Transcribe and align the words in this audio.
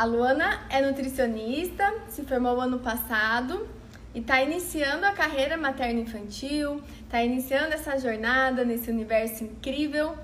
A 0.00 0.06
Luana 0.06 0.62
é 0.70 0.80
nutricionista, 0.80 1.92
se 2.08 2.22
formou 2.22 2.58
ano 2.58 2.78
passado 2.78 3.68
e 4.14 4.20
está 4.20 4.40
iniciando 4.40 5.04
a 5.04 5.12
carreira 5.12 5.58
materno-infantil, 5.58 6.82
está 7.02 7.22
iniciando 7.22 7.74
essa 7.74 7.98
jornada 7.98 8.64
nesse 8.64 8.90
universo 8.90 9.44
incrível. 9.44 10.16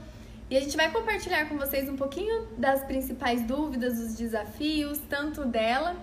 E 0.49 0.57
a 0.57 0.61
gente 0.61 0.79
vai 0.79 0.91
compartilhar 0.91 1.47
com 1.51 1.59
vocês 1.59 1.91
um 1.91 1.95
pouquinho 1.95 2.47
das 2.57 2.85
principais 2.85 3.43
dúvidas, 3.43 3.99
os 3.99 4.15
desafios, 4.15 4.97
tanto 5.11 5.45
dela. 5.45 5.95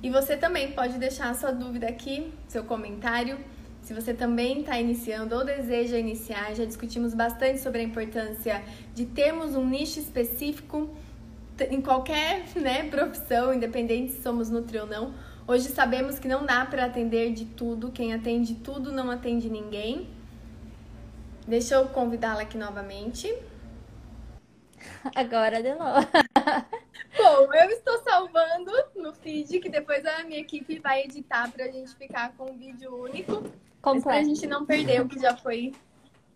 E 0.00 0.08
você 0.08 0.36
também 0.36 0.70
pode 0.70 0.96
deixar 0.96 1.30
a 1.30 1.34
sua 1.34 1.50
dúvida 1.50 1.88
aqui, 1.88 2.32
seu 2.46 2.62
comentário. 2.62 3.40
Se 3.82 3.92
você 3.92 4.14
também 4.14 4.60
está 4.60 4.78
iniciando 4.78 5.34
ou 5.34 5.44
deseja 5.44 5.98
iniciar, 5.98 6.54
já 6.54 6.64
discutimos 6.64 7.12
bastante 7.12 7.58
sobre 7.58 7.80
a 7.80 7.82
importância 7.82 8.62
de 8.94 9.04
termos 9.04 9.56
um 9.56 9.66
nicho 9.66 9.98
específico 9.98 10.88
em 11.64 11.80
qualquer 11.80 12.44
né, 12.56 12.88
profissão, 12.88 13.52
independente 13.52 14.12
se 14.12 14.22
somos 14.22 14.48
nutri 14.48 14.78
ou 14.78 14.86
não. 14.86 15.14
Hoje 15.46 15.68
sabemos 15.68 16.18
que 16.18 16.28
não 16.28 16.46
dá 16.46 16.64
para 16.64 16.84
atender 16.84 17.32
de 17.32 17.44
tudo, 17.44 17.90
quem 17.90 18.14
atende 18.14 18.54
tudo 18.56 18.92
não 18.92 19.10
atende 19.10 19.50
ninguém. 19.50 20.08
Deixa 21.46 21.74
eu 21.74 21.88
convidá-la 21.88 22.42
aqui 22.42 22.56
novamente. 22.56 23.34
Agora 25.14 25.62
de 25.62 25.74
novo. 25.74 26.06
Bom, 27.16 27.52
eu 27.52 27.70
estou 27.70 27.98
salvando 28.02 28.70
no 28.94 29.12
feed, 29.12 29.58
que 29.58 29.68
depois 29.68 30.06
a 30.06 30.22
minha 30.24 30.38
equipe 30.38 30.78
vai 30.78 31.02
editar 31.02 31.50
para 31.50 31.64
a 31.64 31.70
gente 31.70 31.94
ficar 31.96 32.32
com 32.36 32.52
um 32.52 32.56
vídeo 32.56 32.94
único. 32.94 33.42
Para 33.82 34.18
a 34.18 34.22
gente 34.22 34.46
não 34.46 34.64
perder 34.64 35.00
o 35.00 35.08
que 35.08 35.18
já 35.18 35.36
foi 35.36 35.72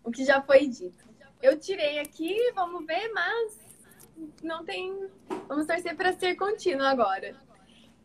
o 0.02 0.10
que 0.10 0.24
já 0.24 0.42
foi 0.42 0.66
dito. 0.66 1.04
Eu 1.42 1.58
tirei 1.58 1.98
aqui, 1.98 2.52
vamos 2.54 2.86
ver, 2.86 3.10
mas 3.12 3.63
não 4.42 4.64
tem. 4.64 5.08
Vamos 5.48 5.66
torcer 5.66 5.96
para 5.96 6.12
ser 6.12 6.36
contínuo 6.36 6.86
agora. 6.86 7.36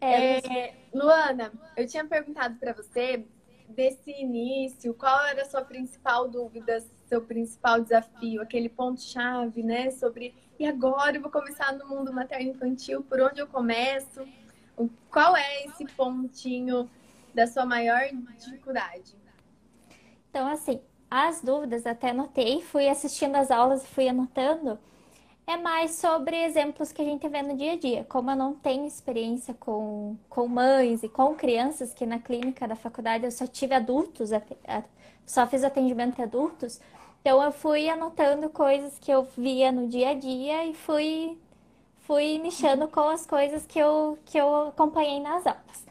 É, 0.01 0.37
é, 0.37 0.75
Luana, 0.93 1.51
eu 1.75 1.85
tinha 1.85 2.05
perguntado 2.05 2.55
para 2.55 2.73
você 2.73 3.25
desse 3.67 4.11
início, 4.11 4.93
qual 4.93 5.25
era 5.25 5.41
a 5.41 5.45
sua 5.45 5.61
principal 5.61 6.27
dúvida, 6.27 6.83
seu 7.07 7.21
principal 7.21 7.81
desafio, 7.81 8.41
aquele 8.41 8.69
ponto-chave, 8.69 9.61
né? 9.61 9.91
Sobre 9.91 10.33
e 10.59 10.67
agora 10.67 11.15
eu 11.15 11.21
vou 11.21 11.31
começar 11.31 11.71
no 11.73 11.87
mundo 11.87 12.11
materno-infantil, 12.11 13.01
por 13.01 13.21
onde 13.21 13.39
eu 13.39 13.47
começo? 13.47 14.27
Qual 15.09 15.35
é 15.35 15.65
esse 15.65 15.85
pontinho 15.85 16.89
da 17.33 17.47
sua 17.47 17.65
maior 17.65 18.01
dificuldade? 18.37 19.15
Então, 20.29 20.47
assim, 20.49 20.81
as 21.09 21.41
dúvidas 21.41 21.85
até 21.85 22.09
anotei, 22.09 22.61
fui 22.61 22.89
assistindo 22.89 23.37
as 23.37 23.49
aulas 23.49 23.85
e 23.85 23.87
fui 23.87 24.09
anotando 24.09 24.77
é 25.49 25.57
mais 25.57 25.95
sobre 25.95 26.35
exemplos 26.43 26.91
que 26.91 27.01
a 27.01 27.05
gente 27.05 27.27
vê 27.27 27.41
no 27.41 27.57
dia 27.57 27.73
a 27.73 27.75
dia. 27.75 28.05
Como 28.07 28.29
eu 28.29 28.35
não 28.35 28.53
tenho 28.53 28.85
experiência 28.85 29.53
com, 29.55 30.15
com 30.29 30.47
mães 30.47 31.01
e 31.01 31.09
com 31.09 31.33
crianças, 31.33 31.91
que 31.91 32.05
na 32.05 32.19
clínica 32.19 32.67
da 32.67 32.75
faculdade 32.75 33.25
eu 33.25 33.31
só 33.31 33.47
tive 33.47 33.73
adultos, 33.73 34.29
só 35.25 35.47
fiz 35.47 35.63
atendimento 35.63 36.19
em 36.19 36.23
adultos, 36.23 36.79
então 37.19 37.41
eu 37.41 37.51
fui 37.51 37.89
anotando 37.89 38.47
coisas 38.49 38.99
que 38.99 39.11
eu 39.11 39.23
via 39.35 39.71
no 39.71 39.87
dia 39.87 40.11
a 40.11 40.13
dia 40.13 40.65
e 40.65 40.75
fui, 40.75 41.35
fui 42.01 42.37
nichando 42.37 42.87
com 42.87 43.09
as 43.09 43.25
coisas 43.25 43.65
que 43.65 43.79
eu, 43.79 44.19
que 44.25 44.37
eu 44.37 44.67
acompanhei 44.67 45.19
nas 45.19 45.47
aulas. 45.47 45.85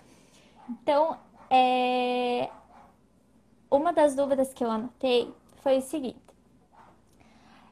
Então, 0.71 1.19
é... 1.51 2.49
uma 3.69 3.93
das 3.93 4.15
dúvidas 4.15 4.55
que 4.55 4.63
eu 4.63 4.71
anotei 4.71 5.33
foi 5.63 5.79
o 5.79 5.83
seguinte 5.83 6.28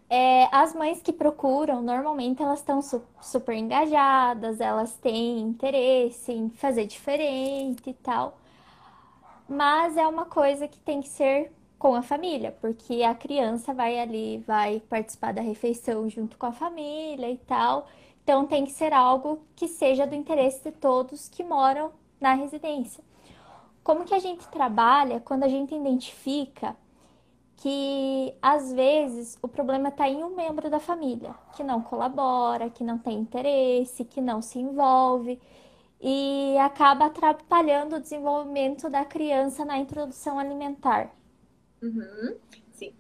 é, 0.09 0.49
as 0.53 0.75
mães 0.75 1.03
que 1.03 1.13
procuram, 1.13 1.83
normalmente 1.83 2.43
elas 2.43 2.61
estão 2.61 2.81
su 2.81 3.03
super 3.21 3.55
engajadas, 3.57 4.61
elas 4.61 4.95
têm 4.95 5.41
interesse 5.41 6.33
em 6.33 6.49
fazer 6.51 6.87
diferente 6.87 7.91
e 7.91 7.95
tal. 7.95 8.39
Mas 9.49 9.97
é 9.97 10.07
uma 10.07 10.25
coisa 10.27 10.69
que 10.69 10.79
tem 10.79 11.01
que 11.01 11.09
ser 11.09 11.53
com 11.79 11.95
a 11.95 12.03
família, 12.03 12.57
porque 12.61 13.03
a 13.03 13.15
criança 13.15 13.75
vai 13.75 13.99
ali, 13.99 14.39
vai 14.47 14.81
participar 14.89 15.33
da 15.33 15.43
refeição 15.43 16.09
junto 16.09 16.39
com 16.39 16.47
a 16.47 16.53
família 16.53 17.31
e 17.31 17.37
tal. 17.39 17.87
Então 18.23 18.47
tem 18.47 18.65
que 18.65 18.73
ser 18.73 18.93
algo 18.93 19.41
que 19.55 19.69
seja 19.69 20.07
do 20.07 20.15
interesse 20.15 20.63
de 20.65 20.73
todos 20.73 21.29
que 21.29 21.45
moram 21.45 21.93
na 22.21 22.33
residência. 22.35 23.05
Como 23.85 24.05
que 24.05 24.15
a 24.15 24.19
gente 24.19 24.47
trabalha 24.49 25.21
quando 25.21 25.45
a 25.45 25.49
gente 25.49 25.75
identifica 25.75 26.77
que 27.57 28.35
às 28.43 28.73
vezes 28.73 29.39
o 29.43 29.49
problema 29.49 29.89
está 29.89 30.09
em 30.09 30.23
um 30.23 30.35
membro 30.35 30.69
da 30.69 30.79
família 30.79 31.35
que 31.57 31.65
não 31.65 31.81
colabora, 31.81 32.71
que 32.71 32.85
não 32.85 32.99
tem 32.99 33.19
interesse, 33.19 34.05
que 34.05 34.21
não 34.21 34.43
se 34.43 34.59
envolve 34.59 35.41
e 36.01 36.57
acaba 36.59 37.07
atrapalhando 37.07 37.97
o 37.97 38.01
desenvolvimento 38.01 38.91
da 38.91 39.05
criança 39.05 39.65
na 39.65 39.79
introdução 39.79 40.39
alimentar. 40.39 41.11
Uhum, 41.83 42.37
sim. 42.73 42.95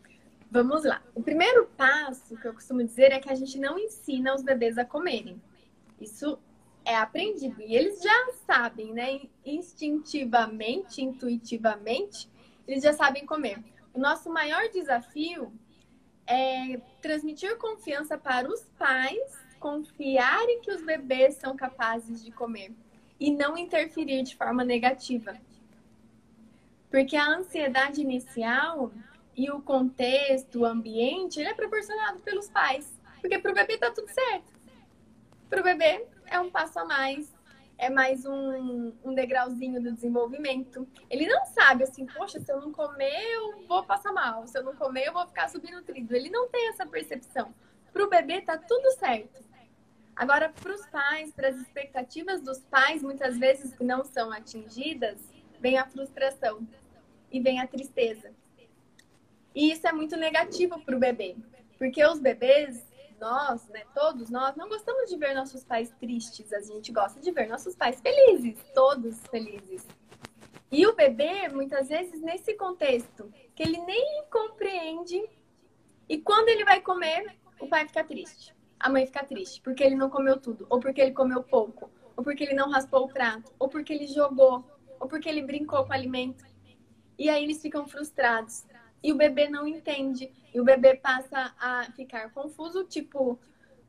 Vamos 0.50 0.84
lá. 0.84 1.02
O 1.14 1.22
primeiro 1.22 1.66
passo 1.76 2.36
que 2.36 2.48
eu 2.48 2.54
costumo 2.54 2.82
dizer 2.82 3.12
é 3.12 3.20
que 3.20 3.30
a 3.30 3.34
gente 3.34 3.58
não 3.58 3.78
ensina 3.78 4.34
os 4.34 4.42
bebês 4.42 4.78
a 4.78 4.84
comerem. 4.84 5.40
Isso 6.00 6.38
é 6.84 6.96
aprendido 6.96 7.60
e 7.60 7.74
eles 7.74 8.00
já 8.00 8.32
sabem, 8.46 8.92
né? 8.94 9.20
Instintivamente, 9.44 11.02
intuitivamente, 11.02 12.30
eles 12.66 12.82
já 12.82 12.92
sabem 12.92 13.26
comer. 13.26 13.62
O 13.96 13.98
nosso 13.98 14.28
maior 14.28 14.68
desafio 14.68 15.50
é 16.26 16.78
transmitir 17.00 17.56
confiança 17.56 18.18
para 18.18 18.46
os 18.46 18.62
pais 18.78 19.46
confiarem 19.58 20.60
que 20.60 20.70
os 20.70 20.82
bebês 20.82 21.36
são 21.36 21.56
capazes 21.56 22.22
de 22.22 22.30
comer 22.30 22.74
e 23.18 23.32
não 23.32 23.56
interferir 23.56 24.22
de 24.22 24.36
forma 24.36 24.62
negativa. 24.62 25.34
Porque 26.90 27.16
a 27.16 27.38
ansiedade 27.38 28.02
inicial 28.02 28.92
e 29.34 29.50
o 29.50 29.62
contexto, 29.62 30.60
o 30.60 30.66
ambiente, 30.66 31.40
ele 31.40 31.48
é 31.48 31.54
proporcionado 31.54 32.20
pelos 32.20 32.50
pais. 32.50 33.00
Porque 33.22 33.38
para 33.38 33.50
o 33.50 33.54
bebê 33.54 33.78
tá 33.78 33.90
tudo 33.90 34.10
certo. 34.10 34.52
Para 35.48 35.62
o 35.62 35.64
bebê 35.64 36.06
é 36.26 36.38
um 36.38 36.50
passo 36.50 36.78
a 36.78 36.84
mais, 36.84 37.34
é 37.78 37.90
mais 37.90 38.24
um, 38.24 38.92
um 39.04 39.14
degrauzinho 39.14 39.82
do 39.82 39.92
desenvolvimento. 39.92 40.88
Ele 41.10 41.26
não 41.26 41.44
sabe 41.46 41.84
assim, 41.84 42.06
poxa, 42.06 42.40
se 42.40 42.50
eu 42.50 42.60
não 42.60 42.72
comer, 42.72 43.22
eu 43.34 43.66
vou 43.66 43.84
passar 43.84 44.12
mal. 44.12 44.46
Se 44.46 44.58
eu 44.58 44.62
não 44.62 44.74
comer, 44.74 45.06
eu 45.06 45.12
vou 45.12 45.26
ficar 45.26 45.48
subnutrido. 45.48 46.14
Ele 46.14 46.30
não 46.30 46.48
tem 46.48 46.68
essa 46.68 46.86
percepção. 46.86 47.54
Para 47.92 48.04
o 48.04 48.08
bebê, 48.08 48.40
tá 48.40 48.56
tudo 48.56 48.90
certo. 48.92 49.44
Agora, 50.14 50.48
para 50.48 50.74
os 50.74 50.86
pais, 50.86 51.30
para 51.32 51.48
as 51.48 51.56
expectativas 51.56 52.40
dos 52.40 52.60
pais, 52.60 53.02
muitas 53.02 53.36
vezes 53.36 53.74
que 53.74 53.84
não 53.84 54.02
são 54.04 54.32
atingidas, 54.32 55.20
vem 55.60 55.76
a 55.76 55.86
frustração 55.86 56.66
e 57.30 57.40
vem 57.40 57.60
a 57.60 57.66
tristeza. 57.66 58.32
E 59.54 59.70
isso 59.70 59.86
é 59.86 59.92
muito 59.92 60.16
negativo 60.16 60.80
para 60.80 60.96
o 60.96 60.98
bebê, 60.98 61.36
porque 61.78 62.04
os 62.04 62.18
bebês 62.18 62.82
nós, 63.20 63.66
né, 63.68 63.82
todos 63.94 64.30
nós, 64.30 64.56
não 64.56 64.68
gostamos 64.68 65.08
de 65.08 65.16
ver 65.16 65.34
nossos 65.34 65.64
pais 65.64 65.90
tristes, 65.98 66.52
a 66.52 66.60
gente 66.60 66.92
gosta 66.92 67.20
de 67.20 67.30
ver 67.30 67.48
nossos 67.48 67.74
pais 67.74 68.00
felizes, 68.00 68.58
todos 68.74 69.18
felizes. 69.28 69.86
E 70.70 70.86
o 70.86 70.94
bebê, 70.94 71.48
muitas 71.48 71.88
vezes, 71.88 72.20
nesse 72.20 72.54
contexto, 72.54 73.32
que 73.54 73.62
ele 73.62 73.78
nem 73.78 74.24
compreende, 74.30 75.28
e 76.08 76.18
quando 76.18 76.48
ele 76.48 76.64
vai 76.64 76.80
comer, 76.80 77.36
o 77.60 77.68
pai 77.68 77.86
fica 77.86 78.04
triste, 78.04 78.54
a 78.78 78.88
mãe 78.88 79.06
fica 79.06 79.24
triste, 79.24 79.60
porque 79.60 79.82
ele 79.82 79.94
não 79.94 80.10
comeu 80.10 80.38
tudo, 80.38 80.66
ou 80.68 80.80
porque 80.80 81.00
ele 81.00 81.12
comeu 81.12 81.42
pouco, 81.42 81.90
ou 82.16 82.24
porque 82.24 82.44
ele 82.44 82.54
não 82.54 82.70
raspou 82.70 83.04
o 83.04 83.08
prato, 83.08 83.52
ou 83.58 83.68
porque 83.68 83.92
ele 83.92 84.06
jogou, 84.06 84.64
ou 84.98 85.08
porque 85.08 85.28
ele 85.28 85.42
brincou 85.42 85.84
com 85.84 85.90
o 85.90 85.94
alimento. 85.94 86.44
E 87.18 87.28
aí 87.28 87.42
eles 87.42 87.62
ficam 87.62 87.86
frustrados 87.86 88.66
e 89.02 89.12
o 89.12 89.16
bebê 89.16 89.48
não 89.48 89.66
entende. 89.66 90.32
E 90.56 90.60
o 90.60 90.64
bebê 90.64 90.94
passa 90.94 91.54
a 91.60 91.84
ficar 91.92 92.32
confuso, 92.32 92.82
tipo, 92.84 93.38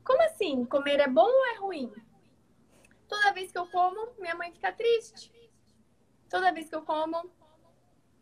como 0.04 0.22
assim? 0.24 0.66
Comer 0.66 1.00
é 1.00 1.08
bom 1.08 1.24
ou 1.24 1.46
é 1.46 1.56
ruim? 1.56 1.90
Toda 3.08 3.32
vez 3.32 3.50
que 3.50 3.56
eu 3.56 3.66
como, 3.68 4.10
minha 4.18 4.34
mãe 4.34 4.52
fica 4.52 4.70
triste. 4.70 5.32
Toda 6.28 6.52
vez 6.52 6.68
que 6.68 6.76
eu 6.76 6.82
como, 6.82 7.32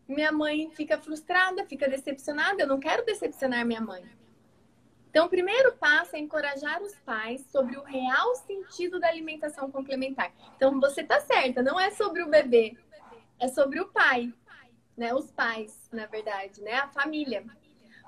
minha 0.07 0.31
mãe 0.31 0.71
fica 0.71 0.97
frustrada, 0.97 1.65
fica 1.65 1.89
decepcionada. 1.89 2.63
Eu 2.63 2.67
não 2.67 2.79
quero 2.79 3.03
decepcionar 3.03 3.65
minha 3.65 3.81
mãe. 3.81 4.09
Então, 5.09 5.25
o 5.25 5.29
primeiro 5.29 5.73
passo 5.73 6.15
é 6.15 6.19
encorajar 6.19 6.81
os 6.81 6.95
pais 6.99 7.45
sobre 7.51 7.75
o 7.75 7.83
real 7.83 8.33
sentido 8.35 8.97
da 8.97 9.09
alimentação 9.09 9.69
complementar. 9.69 10.31
Então, 10.55 10.79
você 10.79 11.03
tá 11.03 11.19
certa, 11.19 11.61
não 11.61 11.77
é 11.77 11.91
sobre 11.91 12.23
o 12.23 12.29
bebê, 12.29 12.77
é 13.41 13.49
sobre 13.49 13.81
o 13.81 13.89
pai 13.89 14.33
né, 14.97 15.13
os 15.13 15.31
pais, 15.31 15.87
na 15.93 16.07
verdade, 16.07 16.59
né, 16.61 16.73
a 16.73 16.87
família. 16.87 17.45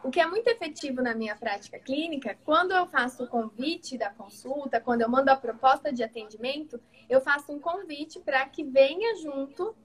O 0.01 0.09
que 0.09 0.19
é 0.19 0.25
muito 0.25 0.47
efetivo 0.47 1.01
na 1.01 1.13
minha 1.13 1.35
prática 1.35 1.77
clínica, 1.77 2.37
quando 2.45 2.71
eu 2.71 2.85
faço 2.87 3.23
o 3.23 3.27
convite 3.27 3.97
da 3.97 4.09
consulta, 4.09 4.79
quando 4.79 5.01
eu 5.01 5.09
mando 5.09 5.29
a 5.29 5.35
proposta 5.35 5.91
de 5.91 6.01
atendimento, 6.01 6.79
eu 7.09 7.19
faço 7.19 7.51
um 7.51 7.59
convite 7.59 8.19
para 8.19 8.45
que 8.47 8.63
venha 8.63 9.17
junto 9.17 9.75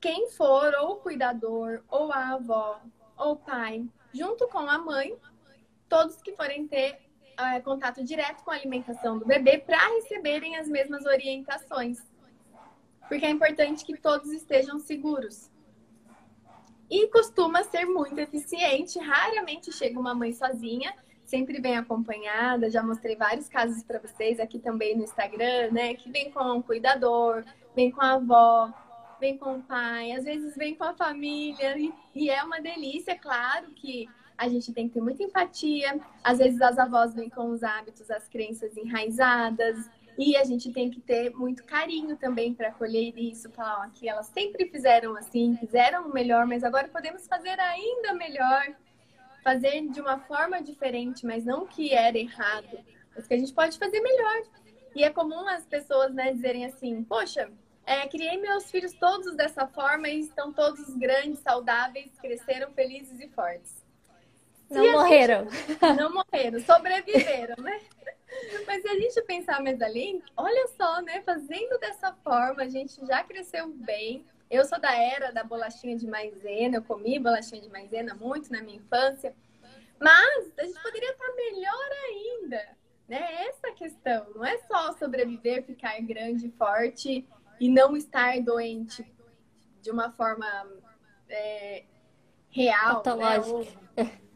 quem 0.00 0.28
for, 0.30 0.74
ou 0.80 0.92
o 0.92 0.96
cuidador, 0.96 1.82
ou 1.88 2.12
a 2.12 2.30
avó, 2.30 2.80
ou 3.16 3.32
o 3.32 3.36
pai, 3.36 3.86
junto 4.12 4.48
com 4.48 4.58
a 4.58 4.78
mãe, 4.78 5.16
todos 5.88 6.20
que 6.20 6.32
forem 6.32 6.66
ter 6.66 6.98
é, 7.38 7.60
contato 7.60 8.02
direto 8.02 8.42
com 8.42 8.50
a 8.50 8.54
alimentação 8.54 9.18
do 9.18 9.24
bebê 9.24 9.58
para 9.58 9.78
receberem 9.94 10.56
as 10.56 10.68
mesmas 10.68 11.04
orientações. 11.04 12.02
Porque 13.08 13.24
é 13.24 13.30
importante 13.30 13.84
que 13.84 13.96
todos 13.96 14.32
estejam 14.32 14.80
seguros. 14.80 15.50
E 16.90 17.08
costuma 17.08 17.62
ser 17.64 17.84
muito 17.84 18.18
eficiente. 18.18 18.98
Raramente 18.98 19.72
chega 19.72 19.98
uma 19.98 20.14
mãe 20.14 20.32
sozinha, 20.32 20.94
sempre 21.24 21.60
vem 21.60 21.76
acompanhada. 21.76 22.70
Já 22.70 22.82
mostrei 22.82 23.16
vários 23.16 23.48
casos 23.48 23.82
para 23.82 23.98
vocês 23.98 24.38
aqui 24.38 24.58
também 24.58 24.96
no 24.96 25.02
Instagram, 25.02 25.70
né? 25.72 25.94
Que 25.94 26.10
vem 26.10 26.30
com 26.30 26.44
um 26.44 26.62
cuidador, 26.62 27.44
vem 27.74 27.90
com 27.90 28.02
a 28.02 28.12
avó, 28.12 28.72
vem 29.20 29.36
com 29.36 29.56
o 29.56 29.62
pai, 29.62 30.12
às 30.12 30.24
vezes 30.24 30.54
vem 30.56 30.74
com 30.74 30.84
a 30.84 30.94
família. 30.94 31.74
E 32.14 32.30
é 32.30 32.42
uma 32.42 32.60
delícia, 32.60 33.18
claro 33.18 33.70
que 33.72 34.08
a 34.38 34.48
gente 34.48 34.72
tem 34.72 34.86
que 34.86 34.94
ter 34.94 35.00
muita 35.00 35.22
empatia. 35.22 35.98
Às 36.22 36.38
vezes 36.38 36.60
as 36.60 36.78
avós 36.78 37.14
vêm 37.14 37.30
com 37.30 37.50
os 37.50 37.62
hábitos, 37.62 38.10
as 38.10 38.28
crenças 38.28 38.76
enraizadas. 38.76 39.90
E 40.18 40.36
a 40.36 40.44
gente 40.44 40.72
tem 40.72 40.90
que 40.90 41.00
ter 41.00 41.30
muito 41.34 41.64
carinho 41.64 42.16
também 42.16 42.54
para 42.54 42.68
acolher 42.68 43.12
isso, 43.18 43.50
falar 43.50 43.90
que 43.90 44.08
elas 44.08 44.26
sempre 44.28 44.66
fizeram 44.70 45.14
assim, 45.16 45.56
fizeram 45.58 46.08
o 46.08 46.12
melhor, 46.12 46.46
mas 46.46 46.64
agora 46.64 46.88
podemos 46.88 47.26
fazer 47.26 47.60
ainda 47.60 48.14
melhor, 48.14 48.74
fazer 49.44 49.86
de 49.88 50.00
uma 50.00 50.18
forma 50.20 50.62
diferente, 50.62 51.26
mas 51.26 51.44
não 51.44 51.66
que 51.66 51.92
era 51.92 52.16
errado, 52.16 52.78
mas 53.14 53.26
que 53.26 53.34
a 53.34 53.38
gente 53.38 53.52
pode 53.52 53.78
fazer 53.78 54.00
melhor. 54.00 54.42
E 54.94 55.04
é 55.04 55.10
comum 55.10 55.46
as 55.48 55.66
pessoas 55.66 56.14
né, 56.14 56.32
dizerem 56.32 56.64
assim, 56.64 57.04
poxa, 57.04 57.50
é, 57.84 58.08
criei 58.08 58.38
meus 58.40 58.70
filhos 58.70 58.94
todos 58.94 59.36
dessa 59.36 59.66
forma 59.66 60.08
e 60.08 60.20
estão 60.20 60.52
todos 60.52 60.96
grandes, 60.96 61.40
saudáveis, 61.40 62.10
cresceram 62.20 62.72
felizes 62.72 63.20
e 63.20 63.28
fortes. 63.28 63.85
Não 64.70 64.92
morreram. 64.92 65.48
Gente... 65.48 65.80
Não 65.96 66.12
morreram, 66.12 66.60
sobreviveram, 66.60 67.62
né? 67.62 67.80
Mas 68.66 68.82
se 68.82 68.88
a 68.88 68.94
gente 68.94 69.22
pensar 69.22 69.62
mais 69.62 69.80
além, 69.80 70.22
olha 70.36 70.66
só, 70.76 71.00
né? 71.02 71.22
Fazendo 71.22 71.78
dessa 71.78 72.12
forma, 72.24 72.62
a 72.62 72.68
gente 72.68 73.04
já 73.06 73.22
cresceu 73.22 73.68
bem. 73.68 74.26
Eu 74.50 74.64
sou 74.64 74.78
da 74.80 74.94
era 74.94 75.32
da 75.32 75.42
bolachinha 75.42 75.96
de 75.96 76.06
maisena, 76.06 76.76
eu 76.76 76.82
comi 76.82 77.18
bolachinha 77.18 77.60
de 77.60 77.68
maisena 77.68 78.14
muito 78.14 78.52
na 78.52 78.60
minha 78.62 78.76
infância. 78.76 79.34
Mas 80.00 80.52
a 80.58 80.64
gente 80.64 80.80
poderia 80.82 81.10
estar 81.10 81.32
melhor 81.34 81.90
ainda, 82.08 82.68
né? 83.08 83.46
Essa 83.46 83.72
questão. 83.72 84.26
Não 84.34 84.44
é 84.44 84.58
só 84.58 84.92
sobreviver, 84.92 85.64
ficar 85.64 85.98
grande, 86.02 86.50
forte 86.50 87.26
e 87.58 87.68
não 87.70 87.96
estar 87.96 88.40
doente 88.40 89.04
de 89.80 89.90
uma 89.90 90.10
forma 90.10 90.46
é, 91.28 91.84
real. 92.50 93.02
Né? 93.04 93.40
Ou, 93.46 93.66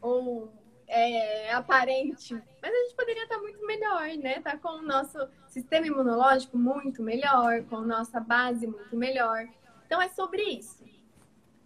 ou 0.00 0.52
é, 0.86 1.52
aparente. 1.52 2.34
Mas 2.60 2.72
a 2.72 2.82
gente 2.82 2.94
poderia 2.96 3.22
estar 3.22 3.38
muito 3.38 3.64
melhor, 3.64 4.08
né? 4.18 4.40
Tá 4.40 4.56
com 4.56 4.68
o 4.68 4.82
nosso 4.82 5.18
sistema 5.48 5.86
imunológico 5.86 6.58
muito 6.58 7.02
melhor, 7.02 7.62
com 7.64 7.76
a 7.76 7.86
nossa 7.86 8.20
base 8.20 8.66
muito 8.66 8.96
melhor. 8.96 9.48
Então 9.86 10.02
é 10.02 10.08
sobre 10.08 10.42
isso. 10.42 10.84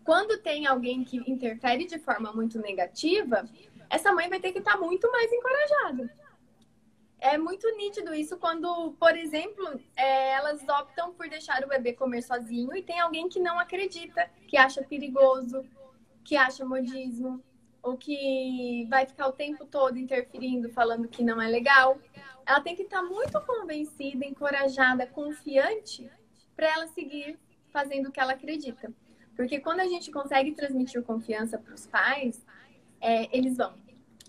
Quando 0.05 0.39
tem 0.43 0.67
alguém 0.67 1.03
que 1.03 1.17
interfere 1.31 1.87
de 1.87 1.99
forma 1.99 2.31
muito 2.33 2.59
negativa, 2.59 3.49
essa 3.89 4.13
mãe 4.13 4.29
vai 4.29 4.39
ter 4.39 4.53
que 4.53 4.59
estar 4.59 4.77
muito 4.77 5.11
mais 5.11 5.33
encorajada. 5.33 6.15
É 7.19 7.39
muito 7.39 7.67
nítido 7.77 8.15
isso 8.15 8.37
quando, 8.37 8.93
por 9.01 9.17
exemplo, 9.17 9.81
é, 9.97 10.33
elas 10.33 10.63
optam 10.69 11.15
por 11.15 11.27
deixar 11.27 11.65
o 11.65 11.69
bebê 11.69 11.95
comer 11.95 12.21
sozinho 12.21 12.77
e 12.77 12.83
tem 12.83 13.01
alguém 13.01 13.31
que 13.31 13.41
não 13.41 13.59
acredita, 13.59 14.29
que 14.47 14.59
acha 14.59 14.83
perigoso, 14.83 15.65
que 16.23 16.37
acha 16.37 16.67
modismo, 16.67 17.43
ou 17.85 17.99
que 17.99 18.87
vai 18.89 19.05
ficar 19.05 19.29
o 19.29 19.33
tempo 19.33 19.67
todo 19.67 19.99
interferindo, 19.99 20.71
falando 20.71 21.07
que 21.07 21.23
não 21.23 21.41
é 21.41 21.47
legal. 21.47 21.99
Ela 22.47 22.61
tem 22.61 22.75
que 22.75 22.83
estar 22.83 23.03
muito 23.03 23.39
convencida, 23.43 24.25
encorajada, 24.25 25.07
confiante 25.07 26.11
para 26.57 26.67
ela 26.67 26.87
seguir 26.89 27.39
fazendo 27.71 28.09
o 28.09 28.13
que 28.13 28.19
ela 28.19 28.33
acredita. 28.33 28.91
Porque 29.37 29.61
quando 29.61 29.81
a 29.81 29.87
gente 29.87 30.11
consegue 30.11 30.53
transmitir 30.53 31.03
confiança 31.03 31.59
para 31.59 31.75
os 31.75 31.87
pais, 31.87 32.45
é, 33.01 33.37
eles 33.37 33.59
vão. 33.59 33.75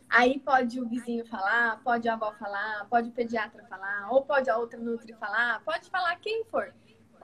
Aí 0.09 0.37
pode 0.39 0.79
o 0.81 0.87
vizinho 0.87 1.25
falar, 1.25 1.81
pode 1.81 2.09
a 2.09 2.13
avó 2.13 2.33
falar, 2.33 2.85
pode 2.89 3.09
o 3.09 3.11
pediatra 3.11 3.63
falar, 3.67 4.11
ou 4.11 4.23
pode 4.23 4.49
a 4.49 4.57
outra 4.57 4.79
nutri 4.79 5.13
falar, 5.13 5.63
pode 5.63 5.89
falar 5.89 6.15
quem 6.17 6.43
for 6.45 6.73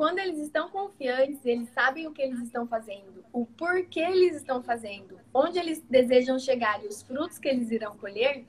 quando 0.01 0.18
eles 0.18 0.39
estão 0.39 0.68
confiantes, 0.68 1.45
eles 1.45 1.69
sabem 1.69 2.07
o 2.07 2.12
que 2.12 2.24
eles 2.24 2.39
estão 2.39 2.65
fazendo, 2.65 3.24
o 3.31 3.45
porquê 3.45 4.00
eles 4.00 4.36
estão 4.38 4.63
fazendo, 4.63 5.19
onde 5.31 5.59
eles 5.59 5.80
desejam 5.88 6.39
chegar 6.39 6.83
e 6.83 6.88
os 6.88 7.03
frutos 7.03 7.38
que 7.38 7.48
eles 7.48 7.69
irão 7.69 7.95
colher, 7.95 8.44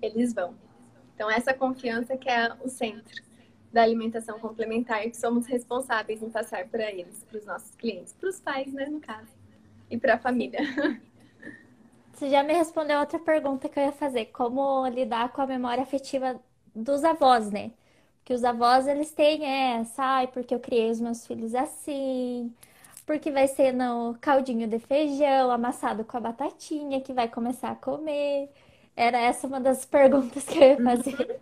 eles 0.00 0.32
vão. 0.32 0.54
Então, 1.14 1.30
essa 1.30 1.52
confiança 1.52 2.16
que 2.16 2.30
é 2.30 2.50
o 2.64 2.70
centro 2.70 3.22
da 3.70 3.82
alimentação 3.82 4.38
complementar 4.38 5.02
que 5.02 5.14
somos 5.14 5.44
responsáveis 5.44 6.22
em 6.22 6.30
passar 6.30 6.66
para 6.68 6.90
eles, 6.90 7.22
para 7.22 7.36
os 7.36 7.44
nossos 7.44 7.74
clientes, 7.74 8.14
para 8.14 8.30
os 8.30 8.40
pais, 8.40 8.72
né, 8.72 8.86
no 8.86 8.98
caso, 8.98 9.28
e 9.90 9.98
para 9.98 10.14
a 10.14 10.18
família. 10.18 10.60
Você 12.14 12.30
já 12.30 12.42
me 12.42 12.54
respondeu 12.54 12.98
outra 12.98 13.18
pergunta 13.18 13.68
que 13.68 13.78
eu 13.78 13.84
ia 13.84 13.92
fazer: 13.92 14.24
como 14.32 14.88
lidar 14.88 15.34
com 15.34 15.42
a 15.42 15.46
memória 15.46 15.82
afetiva 15.82 16.40
dos 16.74 17.04
avós, 17.04 17.50
né? 17.50 17.72
Que 18.28 18.34
os 18.34 18.44
avós 18.44 18.86
eles 18.86 19.10
têm 19.10 19.42
essa, 19.42 20.04
ai, 20.04 20.26
porque 20.26 20.54
eu 20.54 20.60
criei 20.60 20.90
os 20.90 21.00
meus 21.00 21.26
filhos 21.26 21.54
assim, 21.54 22.54
porque 23.06 23.30
vai 23.30 23.48
ser 23.48 23.72
no 23.72 24.18
caldinho 24.20 24.68
de 24.68 24.78
feijão 24.78 25.50
amassado 25.50 26.04
com 26.04 26.18
a 26.18 26.20
batatinha 26.20 27.00
que 27.00 27.14
vai 27.14 27.26
começar 27.26 27.70
a 27.70 27.74
comer. 27.74 28.50
Era 28.94 29.18
essa 29.18 29.46
uma 29.46 29.58
das 29.58 29.86
perguntas 29.88 30.44
que 30.44 30.58
eu 30.58 30.62
ia 30.62 30.76
fazer. 30.76 31.40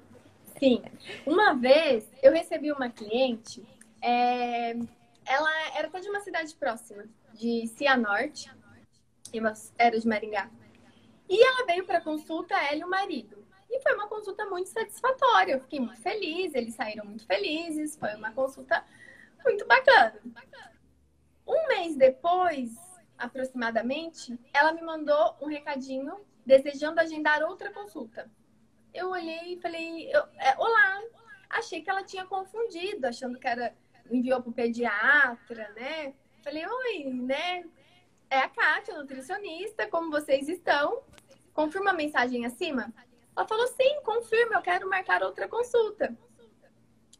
Sim. 0.60 0.80
Uma 1.26 1.54
vez 1.54 2.08
eu 2.22 2.32
recebi 2.32 2.70
uma 2.70 2.88
cliente, 2.88 3.66
é... 4.00 4.76
ela 5.24 5.50
era 5.76 5.88
até 5.88 5.98
de 5.98 6.08
uma 6.08 6.20
cidade 6.20 6.54
próxima, 6.54 7.02
de 7.34 7.66
Cianorte, 7.66 8.48
era 9.76 9.98
de 9.98 10.06
Maringá. 10.06 10.48
E 11.28 11.44
ela 11.44 11.66
veio 11.66 11.84
para 11.84 12.00
consulta, 12.00 12.54
ela 12.54 12.76
e 12.76 12.84
o 12.84 12.88
marido. 12.88 13.44
E 13.68 13.80
foi 13.80 13.94
uma 13.94 14.08
consulta 14.08 14.46
muito 14.46 14.68
satisfatória. 14.68 15.54
Eu 15.54 15.60
fiquei 15.60 15.80
muito 15.80 16.00
feliz, 16.00 16.54
eles 16.54 16.74
saíram 16.74 17.04
muito 17.04 17.26
felizes. 17.26 17.96
Foi 17.96 18.14
uma 18.14 18.32
consulta 18.32 18.84
muito 19.44 19.66
bacana. 19.66 20.20
Um 21.46 21.68
mês 21.68 21.96
depois, 21.96 22.74
aproximadamente, 23.16 24.38
ela 24.52 24.72
me 24.72 24.82
mandou 24.82 25.36
um 25.40 25.46
recadinho 25.46 26.20
desejando 26.44 27.00
agendar 27.00 27.42
outra 27.42 27.72
consulta. 27.72 28.30
Eu 28.92 29.10
olhei 29.10 29.54
e 29.54 29.60
falei: 29.60 30.10
eu, 30.10 30.22
é, 30.38 30.54
Olá! 30.58 31.02
Achei 31.48 31.82
que 31.82 31.90
ela 31.90 32.02
tinha 32.02 32.26
confundido, 32.26 33.06
achando 33.06 33.38
que 33.38 33.46
era 33.46 33.74
enviou 34.10 34.40
para 34.40 34.50
o 34.50 34.54
pediatra, 34.54 35.72
né? 35.76 36.14
Falei: 36.42 36.64
Oi, 36.66 37.04
né? 37.04 37.64
É 38.28 38.38
a 38.38 38.48
Kátia, 38.48 38.98
nutricionista, 38.98 39.86
como 39.86 40.10
vocês 40.10 40.48
estão? 40.48 41.02
Confirma 41.54 41.90
a 41.90 41.94
mensagem 41.94 42.44
acima. 42.44 42.92
Ela 43.36 43.46
falou, 43.46 43.66
sim, 43.66 44.00
confirma, 44.02 44.56
eu 44.56 44.62
quero 44.62 44.88
marcar 44.88 45.22
outra 45.22 45.46
consulta. 45.46 46.16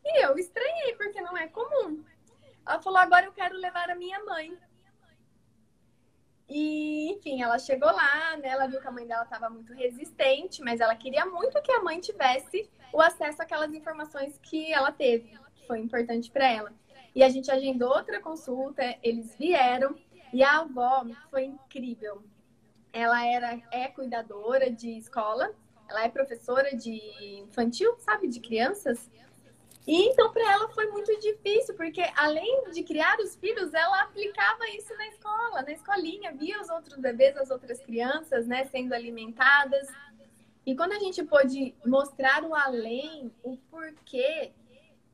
E 0.02 0.24
eu 0.24 0.38
estranhei, 0.38 0.94
porque 0.94 1.20
não 1.20 1.36
é 1.36 1.46
comum. 1.46 2.02
Ela 2.66 2.80
falou, 2.80 2.98
agora 2.98 3.26
eu 3.26 3.32
quero 3.32 3.56
levar 3.56 3.90
a 3.90 3.94
minha 3.94 4.24
mãe. 4.24 4.56
E, 6.48 7.12
enfim, 7.12 7.42
ela 7.42 7.58
chegou 7.58 7.90
lá, 7.90 8.36
né? 8.38 8.48
Ela 8.48 8.66
viu 8.66 8.80
que 8.80 8.86
a 8.86 8.92
mãe 8.92 9.06
dela 9.06 9.24
estava 9.24 9.50
muito 9.50 9.74
resistente, 9.74 10.62
mas 10.62 10.80
ela 10.80 10.94
queria 10.94 11.26
muito 11.26 11.60
que 11.60 11.72
a 11.72 11.82
mãe 11.82 12.00
tivesse 12.00 12.70
o 12.92 13.00
acesso 13.00 13.42
àquelas 13.42 13.74
informações 13.74 14.38
que 14.38 14.72
ela 14.72 14.92
teve, 14.92 15.36
que 15.54 15.66
foi 15.66 15.80
importante 15.80 16.30
para 16.30 16.48
ela. 16.48 16.72
E 17.14 17.22
a 17.22 17.28
gente 17.28 17.50
agendou 17.50 17.88
outra 17.88 18.20
consulta, 18.20 18.96
eles 19.02 19.34
vieram 19.36 19.96
e 20.32 20.42
a 20.42 20.60
avó 20.60 21.04
foi 21.30 21.44
incrível. 21.44 22.22
Ela 22.92 23.26
era 23.26 23.60
é 23.72 23.88
cuidadora 23.88 24.70
de 24.70 24.96
escola 24.96 25.52
ela 25.88 26.04
é 26.04 26.08
professora 26.08 26.74
de 26.76 27.00
infantil, 27.40 27.96
sabe, 27.98 28.28
de 28.28 28.40
crianças. 28.40 29.10
E 29.86 30.08
então 30.08 30.32
para 30.32 30.52
ela 30.52 30.68
foi 30.70 30.90
muito 30.90 31.16
difícil, 31.20 31.74
porque 31.74 32.02
além 32.16 32.70
de 32.72 32.82
criar 32.82 33.18
os 33.20 33.36
filhos, 33.36 33.72
ela 33.72 34.02
aplicava 34.02 34.68
isso 34.70 34.92
na 34.96 35.06
escola, 35.08 35.62
na 35.62 35.70
escolinha, 35.70 36.32
via 36.32 36.60
os 36.60 36.68
outros 36.68 36.98
bebês, 36.98 37.36
as 37.36 37.50
outras 37.50 37.80
crianças, 37.80 38.46
né, 38.46 38.64
sendo 38.64 38.92
alimentadas. 38.92 39.86
E 40.64 40.74
quando 40.74 40.92
a 40.92 40.98
gente 40.98 41.22
pôde 41.22 41.72
mostrar 41.86 42.42
o 42.42 42.52
além, 42.52 43.32
o 43.44 43.56
porquê, 43.70 44.52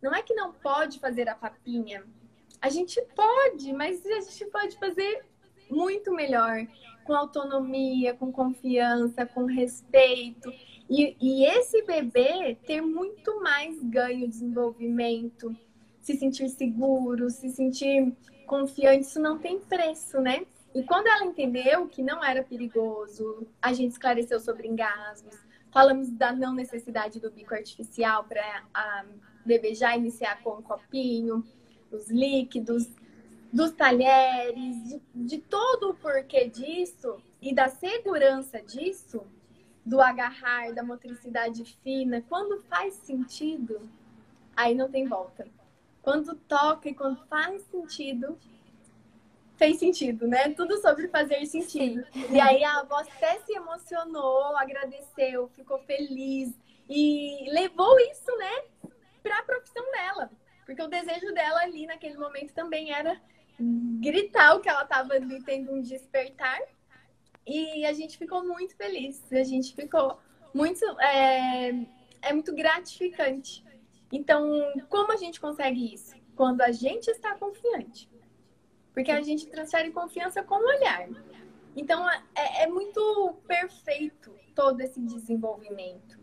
não 0.00 0.14
é 0.14 0.22
que 0.22 0.32
não 0.34 0.52
pode 0.52 0.98
fazer 0.98 1.28
a 1.28 1.34
papinha. 1.34 2.02
A 2.58 2.70
gente 2.70 3.00
pode, 3.14 3.72
mas 3.74 4.04
a 4.06 4.20
gente 4.20 4.46
pode 4.46 4.78
fazer 4.78 5.22
muito 5.72 6.12
melhor, 6.12 6.66
com 7.04 7.14
autonomia, 7.14 8.14
com 8.14 8.30
confiança, 8.30 9.26
com 9.26 9.44
respeito. 9.44 10.52
E, 10.88 11.16
e 11.20 11.44
esse 11.46 11.82
bebê 11.84 12.56
ter 12.66 12.80
muito 12.80 13.42
mais 13.42 13.82
ganho, 13.82 14.28
desenvolvimento, 14.28 15.56
se 16.00 16.16
sentir 16.16 16.48
seguro, 16.48 17.30
se 17.30 17.48
sentir 17.48 18.14
confiante, 18.46 19.06
isso 19.06 19.20
não 19.20 19.38
tem 19.38 19.58
preço, 19.58 20.20
né? 20.20 20.44
E 20.74 20.82
quando 20.82 21.06
ela 21.06 21.24
entendeu 21.24 21.86
que 21.86 22.02
não 22.02 22.24
era 22.24 22.42
perigoso, 22.42 23.46
a 23.60 23.72
gente 23.72 23.92
esclareceu 23.92 24.40
sobre 24.40 24.68
engasgos, 24.68 25.38
Falamos 25.72 26.10
da 26.10 26.32
não 26.32 26.52
necessidade 26.52 27.18
do 27.18 27.30
bico 27.30 27.54
artificial 27.54 28.24
para 28.24 28.62
a 28.74 29.06
bebê 29.44 29.74
já 29.74 29.96
iniciar 29.96 30.42
com 30.42 30.58
um 30.58 30.62
copinho, 30.62 31.42
os 31.90 32.10
líquidos, 32.10 32.92
dos 33.52 33.70
talheres, 33.72 34.88
de, 34.88 35.02
de 35.14 35.38
todo 35.38 35.90
o 35.90 35.94
porquê 35.94 36.48
disso 36.48 37.22
e 37.40 37.54
da 37.54 37.68
segurança 37.68 38.62
disso, 38.62 39.26
do 39.84 40.00
agarrar, 40.00 40.72
da 40.72 40.82
motricidade 40.82 41.64
fina, 41.82 42.24
quando 42.28 42.62
faz 42.62 42.94
sentido, 42.94 43.80
aí 44.56 44.74
não 44.74 44.90
tem 44.90 45.06
volta. 45.06 45.46
Quando 46.00 46.34
toca 46.34 46.88
e 46.88 46.94
quando 46.94 47.24
faz 47.26 47.62
sentido, 47.64 48.38
fez 49.56 49.78
sentido, 49.78 50.26
né? 50.26 50.48
Tudo 50.50 50.78
sobre 50.78 51.08
fazer 51.08 51.44
sentido. 51.46 52.04
Sim. 52.12 52.34
E 52.34 52.40
aí 52.40 52.64
a 52.64 52.80
avó 52.80 52.96
até 52.96 53.38
se 53.40 53.52
emocionou, 53.52 54.56
agradeceu, 54.56 55.48
ficou 55.54 55.78
feliz 55.80 56.52
e 56.88 57.48
levou 57.50 57.98
isso, 58.00 58.36
né, 58.38 58.90
para 59.22 59.38
a 59.38 59.42
profissão 59.42 59.84
dela. 59.92 60.30
Porque 60.64 60.82
o 60.82 60.88
desejo 60.88 61.32
dela 61.34 61.60
ali 61.60 61.86
naquele 61.86 62.16
momento 62.16 62.52
também 62.54 62.92
era 62.92 63.20
gritar 63.58 64.56
o 64.56 64.60
que 64.60 64.68
ela 64.68 64.82
estava 64.82 65.14
ali 65.14 65.42
tendo 65.42 65.72
um 65.72 65.80
despertar. 65.80 66.60
E 67.46 67.84
a 67.84 67.92
gente 67.92 68.16
ficou 68.16 68.44
muito 68.44 68.76
feliz. 68.76 69.20
A 69.32 69.42
gente 69.42 69.74
ficou 69.74 70.18
muito. 70.54 70.84
É, 71.00 71.70
é 72.22 72.32
muito 72.32 72.54
gratificante. 72.54 73.64
Então, 74.10 74.46
como 74.88 75.12
a 75.12 75.16
gente 75.16 75.40
consegue 75.40 75.92
isso? 75.94 76.14
Quando 76.36 76.60
a 76.60 76.70
gente 76.70 77.08
está 77.10 77.34
confiante. 77.34 78.10
Porque 78.92 79.10
a 79.10 79.22
gente 79.22 79.46
transfere 79.46 79.90
confiança 79.90 80.42
com 80.42 80.56
o 80.56 80.68
olhar. 80.68 81.08
Então, 81.74 82.08
é, 82.10 82.64
é 82.64 82.66
muito 82.66 83.34
perfeito 83.46 84.34
todo 84.54 84.80
esse 84.80 85.00
desenvolvimento. 85.00 86.21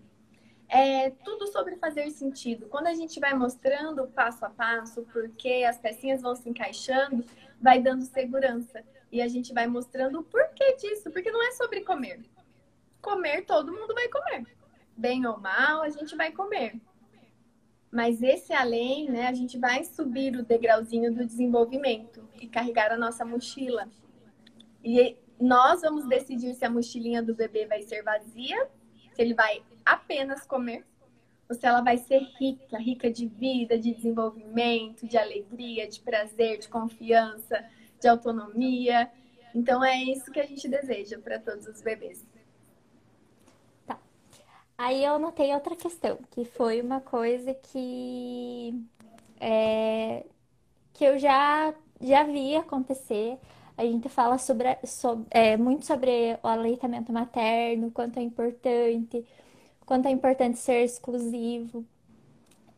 É 0.69 1.09
tudo 1.09 1.47
sobre 1.47 1.75
fazer 1.77 2.11
sentido. 2.11 2.67
Quando 2.67 2.87
a 2.87 2.93
gente 2.93 3.19
vai 3.19 3.33
mostrando 3.33 4.05
passo 4.07 4.45
a 4.45 4.49
passo, 4.51 5.01
porque 5.11 5.65
as 5.67 5.79
pecinhas 5.79 6.21
vão 6.21 6.35
se 6.35 6.47
encaixando, 6.47 7.25
vai 7.59 7.81
dando 7.81 8.03
segurança. 8.03 8.83
E 9.11 9.19
a 9.19 9.27
gente 9.27 9.51
vai 9.51 9.65
mostrando 9.65 10.19
o 10.19 10.23
porquê 10.23 10.75
disso, 10.75 11.09
porque 11.09 11.31
não 11.31 11.43
é 11.43 11.51
sobre 11.53 11.81
comer. 11.81 12.19
Comer, 13.01 13.45
todo 13.45 13.73
mundo 13.73 13.95
vai 13.95 14.07
comer. 14.09 14.45
Bem 14.95 15.25
ou 15.25 15.39
mal, 15.39 15.81
a 15.81 15.89
gente 15.89 16.15
vai 16.15 16.31
comer. 16.31 16.79
Mas 17.91 18.21
esse 18.21 18.53
além, 18.53 19.09
né, 19.09 19.25
a 19.27 19.33
gente 19.33 19.57
vai 19.57 19.83
subir 19.83 20.35
o 20.35 20.43
degrauzinho 20.43 21.11
do 21.11 21.25
desenvolvimento 21.25 22.23
e 22.39 22.47
carregar 22.47 22.91
a 22.91 22.97
nossa 22.97 23.25
mochila. 23.25 23.89
E 24.83 25.17
nós 25.39 25.81
vamos 25.81 26.07
decidir 26.07 26.53
se 26.53 26.63
a 26.63 26.69
mochilinha 26.69 27.23
do 27.23 27.33
bebê 27.33 27.65
vai 27.65 27.81
ser 27.81 28.03
vazia, 28.03 28.69
se 29.13 29.21
ele 29.21 29.33
vai 29.33 29.63
apenas 29.93 30.45
comer, 30.45 30.85
ou 31.49 31.55
se 31.55 31.65
ela 31.65 31.81
vai 31.81 31.97
ser 31.97 32.19
rica, 32.39 32.77
rica 32.77 33.11
de 33.11 33.25
vida, 33.25 33.77
de 33.77 33.93
desenvolvimento, 33.93 35.07
de 35.07 35.17
alegria, 35.17 35.87
de 35.87 35.99
prazer, 35.99 36.59
de 36.59 36.69
confiança, 36.69 37.65
de 37.99 38.07
autonomia. 38.07 39.09
Então 39.53 39.83
é 39.83 39.97
isso 40.03 40.31
que 40.31 40.39
a 40.39 40.45
gente 40.45 40.67
deseja 40.67 41.17
para 41.17 41.39
todos 41.39 41.65
os 41.65 41.81
bebês. 41.81 42.23
Tá. 43.87 43.99
Aí 44.77 45.03
eu 45.03 45.17
notei 45.17 45.51
outra 45.53 45.75
questão, 45.75 46.19
que 46.29 46.45
foi 46.45 46.81
uma 46.81 47.01
coisa 47.01 47.53
que 47.55 48.79
é, 49.39 50.23
que 50.93 51.03
eu 51.03 51.17
já 51.17 51.73
já 51.99 52.23
vi 52.23 52.55
acontecer. 52.55 53.39
A 53.75 53.83
gente 53.83 54.09
fala 54.09 54.37
sobre, 54.37 54.77
sobre 54.85 55.25
é, 55.31 55.57
muito 55.57 55.85
sobre 55.85 56.37
o 56.43 56.47
aleitamento 56.47 57.11
materno, 57.11 57.89
quanto 57.91 58.19
é 58.19 58.21
importante 58.21 59.25
quanto 59.89 60.05
é 60.07 60.11
importante 60.11 60.59
ser 60.59 60.83
exclusivo. 60.83 61.83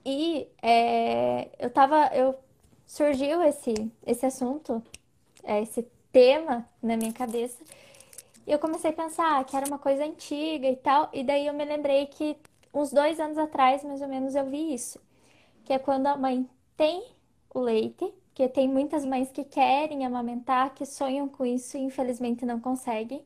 E 0.06 0.48
é, 0.62 1.50
eu 1.60 1.70
tava, 1.70 2.10
eu 2.15 2.34
surgiu 2.88 3.44
esse 3.44 3.74
esse 4.08 4.25
assunto, 4.25 4.82
é, 5.44 5.62
esse 5.62 5.86
tema 6.10 6.65
na 6.82 6.96
minha 6.96 7.12
cabeça. 7.12 7.62
E 8.48 8.51
eu 8.53 8.58
comecei 8.60 8.91
a 8.91 8.94
pensar 8.94 9.44
que 9.44 9.58
era 9.58 9.68
uma 9.68 9.77
coisa 9.77 10.06
antiga 10.06 10.70
e 10.70 10.77
tal. 10.77 11.10
E 11.12 11.22
daí 11.22 11.48
eu 11.48 11.53
me 11.53 11.65
lembrei 11.65 12.06
que 12.06 12.38
uns 12.74 12.94
dois 12.94 13.20
anos 13.20 13.38
atrás, 13.38 13.84
mais 13.84 14.01
ou 14.01 14.08
menos, 14.08 14.34
eu 14.34 14.46
vi 14.50 14.74
isso. 14.74 14.98
Que 15.65 15.74
é 15.74 15.80
quando 15.80 16.08
a 16.08 16.15
mãe 16.15 16.50
tem 16.77 17.03
o 17.53 17.60
leite, 17.60 18.10
que 18.34 18.48
tem 18.48 18.70
muitas 18.70 19.03
mães 19.03 19.30
que 19.32 19.44
querem 19.44 20.06
amamentar, 20.06 20.74
que 20.74 20.86
sonham 20.86 21.27
com 21.27 21.46
isso 21.46 21.77
e 21.77 21.82
infelizmente 21.82 22.46
não 22.46 22.60
conseguem. 22.62 23.22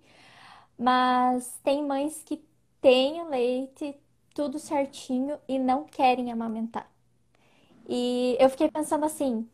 Mas 0.76 1.60
tem 1.64 1.84
mães 1.84 2.24
que 2.26 2.44
têm 2.86 3.20
o 3.20 3.30
leite, 3.30 4.00
tudo 4.36 4.60
certinho 4.60 5.40
e 5.48 5.58
não 5.58 5.86
querem 5.86 6.32
amamentar. 6.32 6.88
E 7.90 8.38
eu 8.40 8.48
fiquei 8.48 8.70
pensando 8.70 9.06
assim, 9.06 9.50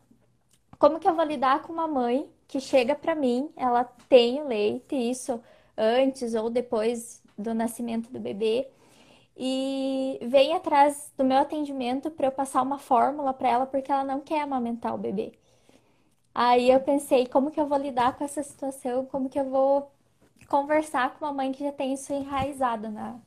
como 0.78 1.00
que 1.00 1.08
eu 1.08 1.14
vou 1.14 1.24
lidar 1.24 1.62
com 1.62 1.72
uma 1.72 1.88
mãe 1.88 2.30
que 2.48 2.60
chega 2.60 2.94
para 2.94 3.14
mim, 3.14 3.50
ela 3.56 3.84
tem 4.08 4.42
o 4.42 4.48
leite, 4.48 4.94
isso 4.96 5.40
antes 5.78 6.34
ou 6.34 6.50
depois 6.50 7.22
do 7.38 7.54
nascimento 7.54 8.12
do 8.12 8.20
bebê, 8.20 8.68
e 9.36 10.18
vem 10.22 10.54
atrás 10.54 11.12
do 11.16 11.24
meu 11.24 11.38
atendimento 11.38 12.10
para 12.10 12.26
eu 12.28 12.32
passar 12.32 12.62
uma 12.62 12.78
fórmula 12.78 13.32
para 13.34 13.48
ela 13.50 13.66
porque 13.66 13.92
ela 13.92 14.04
não 14.04 14.20
quer 14.20 14.42
amamentar 14.42 14.94
o 14.94 14.98
bebê. 14.98 15.32
Aí 16.34 16.70
eu 16.70 16.80
pensei, 16.80 17.26
como 17.26 17.50
que 17.50 17.60
eu 17.60 17.66
vou 17.66 17.78
lidar 17.78 18.16
com 18.16 18.24
essa 18.24 18.42
situação? 18.42 19.06
Como 19.06 19.28
que 19.28 19.38
eu 19.38 19.48
vou 19.50 19.91
conversar 20.52 21.14
com 21.14 21.24
uma 21.24 21.32
mãe 21.32 21.50
que 21.50 21.64
já 21.64 21.72
tem 21.72 21.94
isso 21.94 22.12
enraizado 22.12 22.90
na, 22.90 23.18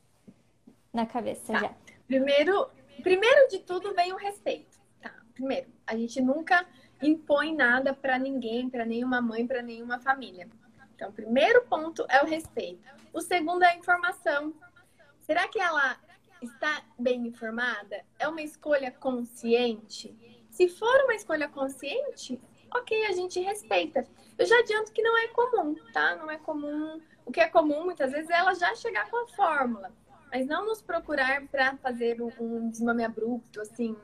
na 0.94 1.08
cabeça 1.08 1.54
tá. 1.54 1.60
já. 1.60 1.76
Primeiro, 2.06 2.70
primeiro 3.02 3.50
de 3.50 3.58
tudo 3.62 3.96
vem 3.96 4.14
o 4.14 4.16
respeito. 4.16 4.78
Tá? 5.02 5.12
Primeiro, 5.34 5.68
a 5.88 5.98
gente 5.98 6.22
nunca 6.22 6.68
impõe 7.02 7.56
nada 7.56 7.96
para 7.96 8.20
ninguém, 8.20 8.70
para 8.70 8.86
nenhuma 8.86 9.22
mãe, 9.22 9.48
para 9.48 9.64
nenhuma 9.64 10.00
família. 10.00 10.48
Então, 10.94 11.10
o 11.10 11.14
primeiro 11.14 11.64
ponto 11.64 12.06
é 12.10 12.22
o 12.22 12.28
respeito. 12.28 12.88
O 13.12 13.20
segundo 13.20 13.64
é 13.64 13.72
a 13.72 13.76
informação. 13.76 14.54
Será 15.22 15.48
que 15.48 15.60
ela 15.60 15.98
está 16.44 16.84
bem 16.98 17.26
informada? 17.26 18.06
É 18.20 18.28
uma 18.28 18.44
escolha 18.44 18.92
consciente? 18.92 20.16
Se 20.52 20.70
for 20.70 20.96
uma 21.06 21.16
escolha 21.16 21.50
consciente, 21.50 22.40
ok, 22.72 23.08
a 23.08 23.14
gente 23.14 23.40
respeita. 23.40 24.08
Eu 24.38 24.46
já 24.46 24.60
adianto 24.60 24.92
que 24.92 25.02
não 25.02 25.18
é 25.18 25.28
comum, 25.30 25.76
tá? 25.92 26.16
Não 26.18 26.30
é 26.30 26.38
comum 26.38 27.02
o 27.26 27.32
que 27.32 27.40
é 27.40 27.48
comum, 27.48 27.86
muitas 27.86 28.12
vezes, 28.12 28.30
é 28.30 28.38
ela 28.38 28.54
já 28.54 28.76
chegar 28.76 29.10
com 29.10 29.24
a 29.24 29.28
fórmula. 29.28 29.92
Mas 30.32 30.46
não 30.46 30.66
nos 30.66 30.82
procurar 30.82 31.48
para 31.48 31.76
fazer 31.78 32.22
um, 32.22 32.32
um 32.40 32.70
desmame 32.70 33.04
abrupto, 33.04 33.62
assim. 33.62 33.96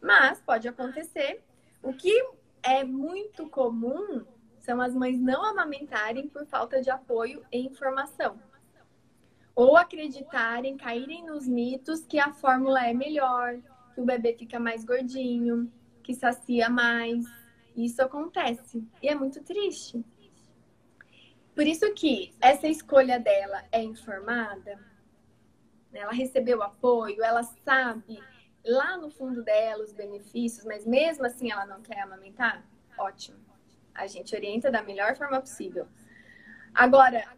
Mas 0.00 0.40
pode 0.40 0.66
acontecer. 0.66 1.44
O 1.82 1.92
que 1.92 2.24
é 2.62 2.82
muito 2.84 3.48
comum 3.48 4.24
são 4.58 4.80
as 4.80 4.94
mães 4.94 5.18
não 5.20 5.44
amamentarem 5.44 6.28
por 6.28 6.46
falta 6.46 6.80
de 6.80 6.90
apoio 6.90 7.44
e 7.52 7.58
informação. 7.58 8.38
Ou 9.54 9.76
acreditarem, 9.76 10.76
caírem 10.76 11.26
nos 11.26 11.46
mitos 11.46 12.06
que 12.06 12.18
a 12.18 12.32
fórmula 12.32 12.86
é 12.86 12.94
melhor, 12.94 13.58
que 13.94 14.00
o 14.00 14.04
bebê 14.04 14.34
fica 14.34 14.58
mais 14.58 14.84
gordinho, 14.84 15.70
que 16.02 16.14
sacia 16.14 16.70
mais. 16.70 17.24
Isso 17.76 18.02
acontece. 18.02 18.86
E 19.02 19.08
é 19.08 19.14
muito 19.14 19.42
triste. 19.42 20.04
Por 21.60 21.66
isso 21.66 21.92
que 21.92 22.34
essa 22.40 22.66
escolha 22.66 23.20
dela 23.20 23.62
é 23.70 23.82
informada, 23.82 24.76
né? 25.92 26.00
ela 26.00 26.10
recebeu 26.10 26.62
apoio, 26.62 27.22
ela 27.22 27.42
sabe 27.42 28.18
lá 28.64 28.96
no 28.96 29.10
fundo 29.10 29.42
dela 29.42 29.84
os 29.84 29.92
benefícios, 29.92 30.64
mas 30.64 30.86
mesmo 30.86 31.26
assim 31.26 31.52
ela 31.52 31.66
não 31.66 31.82
quer 31.82 32.00
amamentar, 32.00 32.64
ótimo. 32.96 33.36
A 33.94 34.06
gente 34.06 34.34
orienta 34.34 34.70
da 34.70 34.82
melhor 34.82 35.14
forma 35.16 35.38
possível. 35.38 35.86
Agora, 36.74 37.28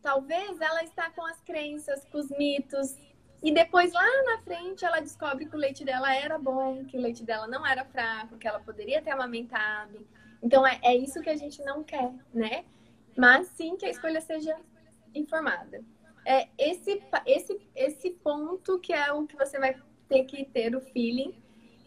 talvez 0.00 0.58
ela 0.58 0.82
está 0.82 1.10
com 1.10 1.26
as 1.26 1.38
crenças, 1.42 2.02
com 2.06 2.16
os 2.16 2.30
mitos, 2.30 2.96
e 3.42 3.52
depois 3.52 3.92
lá 3.92 4.22
na 4.22 4.38
frente 4.38 4.86
ela 4.86 5.00
descobre 5.00 5.44
que 5.44 5.54
o 5.54 5.58
leite 5.58 5.84
dela 5.84 6.14
era 6.16 6.38
bom, 6.38 6.82
que 6.86 6.96
o 6.96 7.00
leite 7.02 7.22
dela 7.22 7.46
não 7.46 7.66
era 7.66 7.84
fraco, 7.84 8.38
que 8.38 8.48
ela 8.48 8.58
poderia 8.58 9.02
ter 9.02 9.10
amamentado. 9.10 10.08
Então 10.42 10.66
é, 10.66 10.80
é 10.82 10.96
isso 10.96 11.20
que 11.20 11.28
a 11.28 11.36
gente 11.36 11.62
não 11.62 11.84
quer, 11.84 12.10
né? 12.32 12.64
Mas 13.16 13.48
sim 13.48 13.76
que 13.76 13.86
a 13.86 13.90
escolha 13.90 14.20
seja 14.20 14.56
informada. 15.14 15.82
É 16.24 16.48
esse, 16.58 17.02
esse, 17.24 17.60
esse 17.74 18.10
ponto 18.10 18.78
que 18.80 18.92
é 18.92 19.12
o 19.12 19.26
que 19.26 19.36
você 19.36 19.58
vai 19.58 19.76
ter 20.08 20.24
que 20.24 20.44
ter 20.44 20.74
o 20.74 20.80
feeling 20.80 21.34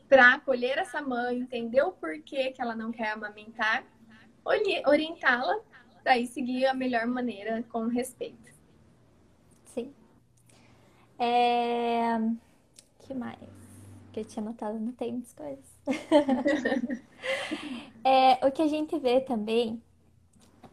para 0.07 0.33
acolher 0.33 0.77
essa 0.77 1.01
mãe, 1.01 1.39
entender 1.39 1.81
o 1.83 1.91
porquê 1.91 2.51
que 2.51 2.61
ela 2.61 2.75
não 2.75 2.91
quer 2.91 3.11
amamentar, 3.11 3.85
orientá-la 4.85 5.61
ir 6.17 6.27
seguir 6.27 6.65
a 6.65 6.73
melhor 6.73 7.05
maneira 7.05 7.63
com 7.69 7.85
respeito. 7.87 8.49
Sim. 9.65 9.93
É... 11.19 12.17
que 12.99 13.13
mais? 13.13 13.37
Que 14.11 14.21
eu 14.21 14.25
tinha 14.25 14.43
notado, 14.43 14.79
não 14.79 14.91
tem 14.93 15.11
muitas 15.11 15.33
coisas. 15.33 15.79
é, 18.03 18.45
o 18.45 18.51
que 18.51 18.61
a 18.61 18.67
gente 18.67 18.97
vê 18.97 19.21
também 19.21 19.81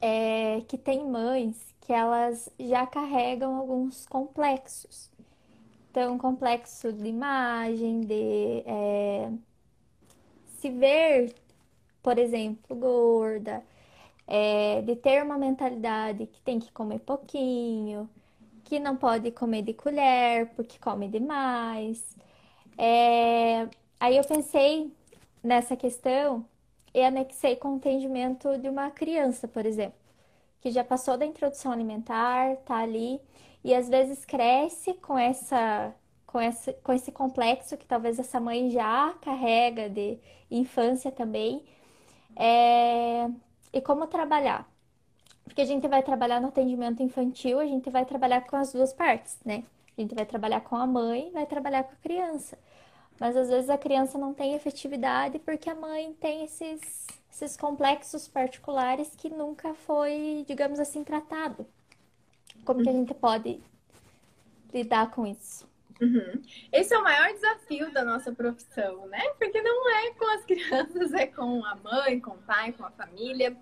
é 0.01 0.63
que 0.69 0.79
tem 0.79 1.05
mães 1.09 1.75
que 1.81 1.93
elas 1.93 2.49
já 2.59 2.87
carregam 2.87 3.57
alguns 3.57 4.07
complexos. 4.07 5.11
Então, 5.91 6.19
complexo 6.19 6.93
de 6.93 7.09
imagem, 7.09 8.01
de 8.03 8.63
é, 8.67 9.31
se 10.59 10.71
ver, 10.71 11.35
por 12.03 12.19
exemplo, 12.19 12.77
gorda, 12.77 13.63
é, 14.27 14.83
de 14.83 14.97
ter 14.97 15.23
uma 15.23 15.39
mentalidade 15.39 16.27
que 16.27 16.41
tem 16.43 16.59
que 16.59 16.73
comer 16.73 16.99
pouquinho, 17.01 18.09
que 18.65 18.79
não 18.81 18.97
pode 18.97 19.31
comer 19.31 19.63
de 19.63 19.73
colher 19.75 20.49
porque 20.57 20.79
come 20.79 21.09
demais. 21.09 22.17
É, 22.77 23.69
aí 24.01 24.17
eu 24.17 24.25
pensei 24.25 24.93
nessa 25.43 25.77
questão 25.77 26.45
e 26.97 27.05
anexei 27.05 27.57
com 27.57 27.75
o 27.75 27.77
entendimento 27.77 28.57
de 28.57 28.71
uma 28.71 28.91
criança, 28.91 29.47
por 29.47 29.67
exemplo, 29.67 29.99
que 30.63 30.71
já 30.71 30.83
passou 30.83 31.19
da 31.19 31.27
introdução 31.27 31.71
alimentar, 31.71 32.57
tá 32.65 32.77
ali 32.77 33.21
e 33.63 33.75
às 33.75 33.87
vezes 33.87 34.25
cresce 34.25 34.95
com 34.95 35.19
essa 35.19 35.95
com 36.27 36.41
esse, 36.41 36.73
com 36.83 36.93
esse 36.93 37.13
complexo 37.13 37.77
que 37.77 37.87
talvez 37.87 38.19
essa 38.19 38.41
mãe 38.41 38.71
já 38.71 39.13
carrega 39.21 39.91
de 39.91 40.19
infância 40.51 41.13
também. 41.13 41.63
É, 42.35 43.29
e 43.73 43.81
como 43.83 44.07
trabalhar? 44.07 44.67
Porque 45.45 45.61
a 45.61 45.65
gente 45.67 45.87
vai 45.89 46.03
trabalhar 46.03 46.41
no 46.41 46.49
atendimento 46.49 47.03
infantil, 47.03 47.61
a 47.61 47.67
gente 47.67 47.91
vai 47.91 48.05
trabalhar 48.07 48.43
com 48.47 48.57
as 48.57 48.73
duas 48.73 48.93
partes, 48.93 49.39
né? 49.45 49.65
A 49.97 50.01
gente 50.01 50.15
vai 50.15 50.27
trabalhar 50.27 50.63
com 50.63 50.77
a 50.77 50.87
mãe, 50.87 51.31
vai 51.33 51.47
trabalhar 51.47 51.85
com 51.85 51.93
a 51.93 51.97
criança. 51.97 52.59
Mas 53.19 53.37
às 53.37 53.49
vezes 53.49 53.71
a 53.71 53.79
criança 53.79 54.19
não 54.19 54.35
tem 54.35 54.55
efetividade 54.55 55.39
porque 55.39 55.71
a 55.71 55.75
mãe 55.75 56.13
tem 56.21 56.45
esses, 56.45 57.07
esses 57.33 57.57
complexos 57.57 58.29
particulares 58.29 59.11
que 59.17 59.31
nunca 59.31 59.75
foi, 59.75 60.45
digamos 60.47 60.79
assim, 60.79 61.03
tratado. 61.03 61.67
Como 62.65 62.83
que 62.83 62.89
a 62.89 62.93
gente 62.93 63.15
pode 63.15 63.61
lidar 64.73 65.11
com 65.11 65.27
isso? 65.27 65.67
Uhum. 66.01 66.43
Esse 66.71 66.95
é 66.95 66.99
o 66.99 67.03
maior 67.03 67.33
desafio 67.33 67.91
da 67.91 68.05
nossa 68.05 68.31
profissão, 68.33 69.07
né? 69.07 69.23
Porque 69.39 69.63
não 69.63 69.91
é 69.91 70.11
com 70.13 70.27
as 70.35 70.45
crianças, 70.47 71.13
é 71.15 71.27
com 71.27 71.65
a 71.65 71.75
mãe, 71.77 72.21
com 72.21 72.33
o 72.33 72.39
pai, 72.39 72.73
com 72.73 72.85
a 72.85 72.91
família. 72.91 73.57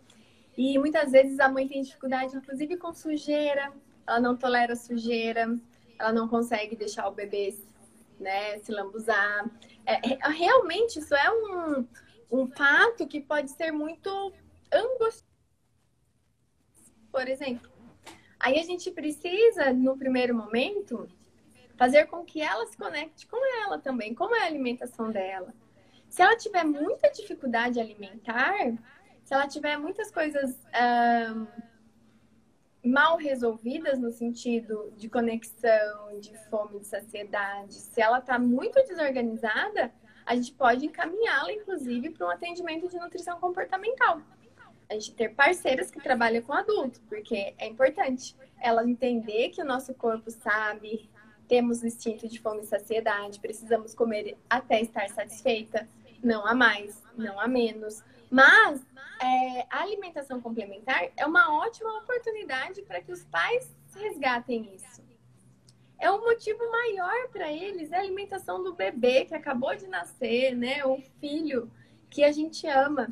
E 0.57 0.79
muitas 0.79 1.13
vezes 1.13 1.39
a 1.39 1.49
mãe 1.49 1.69
tem 1.69 1.83
dificuldade, 1.83 2.37
inclusive 2.37 2.77
com 2.77 2.93
sujeira, 2.93 3.73
ela 4.07 4.21
não 4.21 4.37
tolera 4.37 4.75
sujeira, 4.77 5.57
ela 5.99 6.13
não 6.13 6.29
consegue 6.29 6.77
deixar 6.77 7.09
o 7.09 7.13
bebê 7.13 7.55
né, 8.19 8.59
se 8.59 8.73
lambuzar. 8.73 9.51
É, 9.85 10.13
é, 10.13 10.29
realmente, 10.29 10.99
isso 10.99 11.15
é 11.15 11.31
um, 11.31 11.87
um 12.31 12.47
fato 12.49 13.07
que 13.07 13.21
pode 13.21 13.51
ser 13.51 13.71
muito 13.71 14.33
angustioso. 14.73 15.25
Por 17.11 17.29
exemplo, 17.29 17.71
aí 18.41 18.59
a 18.59 18.65
gente 18.65 18.91
precisa, 18.91 19.73
no 19.73 19.97
primeiro 19.97 20.35
momento, 20.35 21.09
fazer 21.77 22.07
com 22.07 22.25
que 22.25 22.41
ela 22.41 22.67
se 22.67 22.77
conecte 22.77 23.27
com 23.27 23.39
ela 23.63 23.79
também, 23.79 24.15
como 24.15 24.35
é 24.35 24.43
a 24.43 24.47
alimentação 24.47 25.11
dela. 25.11 25.55
Se 26.09 26.23
ela 26.23 26.37
tiver 26.37 26.65
muita 26.65 27.11
dificuldade 27.11 27.81
alimentar, 27.81 28.55
se 29.25 29.35
ela 29.35 29.49
tiver 29.49 29.77
muitas 29.77 30.11
coisas 30.11 30.57
mal 32.85 33.17
resolvidas 33.17 33.99
no 33.99 34.13
sentido 34.13 34.93
de 34.97 35.09
conexão, 35.09 36.21
de 36.21 36.37
fome, 36.49 36.81
de 36.81 36.87
saciedade, 36.87 37.75
se 37.75 38.01
ela 38.01 38.19
está 38.19 38.39
muito 38.39 38.75
desorganizada, 38.85 39.93
a 40.27 40.35
gente 40.37 40.53
pode 40.53 40.87
encaminhá-la, 40.87 41.53
inclusive, 41.53 42.11
para 42.11 42.27
um 42.27 42.31
atendimento 42.31 42.89
de 42.89 42.97
nutrição 42.99 43.39
comportamental. 43.41 44.21
A 44.89 44.95
gente 44.95 45.15
ter 45.15 45.35
parceiras 45.35 45.91
que 45.91 46.01
trabalham 46.01 46.43
com 46.43 46.53
adultos, 46.53 47.01
porque 47.09 47.55
é 47.59 47.67
importante 47.67 48.37
ela 48.61 48.89
entender 48.89 49.51
que 49.51 49.63
o 49.63 49.65
nosso 49.65 49.95
corpo 49.95 50.31
sabe, 50.31 51.11
temos 51.49 51.83
o 51.83 51.87
instinto 51.87 52.29
de 52.29 52.39
fome 52.41 52.63
e 52.63 52.67
saciedade, 52.67 53.41
precisamos 53.41 53.95
comer 53.95 54.37
até 54.49 54.81
estar 54.81 55.09
satisfeita, 55.09 55.89
não 56.23 56.47
há 56.47 56.55
mais, 56.55 57.03
não 57.17 57.39
há 57.39 57.47
menos. 57.47 58.03
Mas 58.31 58.85
é, 59.21 59.67
a 59.71 59.83
alimentação 59.83 60.41
complementar 60.41 61.09
é 61.17 61.27
uma 61.27 61.59
ótima 61.61 61.99
oportunidade 61.99 62.83
para 62.83 63.01
que 63.01 63.13
os 63.13 63.25
pais 63.25 63.75
resgatem 63.95 64.75
isso. 64.75 65.03
É 65.99 66.11
um 66.11 66.21
motivo 66.21 66.71
maior 66.71 67.29
para 67.29 67.51
eles, 67.51 67.93
é 67.93 67.97
a 67.97 68.01
alimentação 68.01 68.63
do 68.63 68.75
bebê 68.75 69.25
que 69.25 69.35
acabou 69.35 69.75
de 69.75 69.87
nascer, 69.87 70.55
né? 70.55 70.85
O 70.85 71.01
filho 71.21 71.71
que 72.11 72.23
a 72.25 72.33
gente 72.33 72.67
ama. 72.67 73.09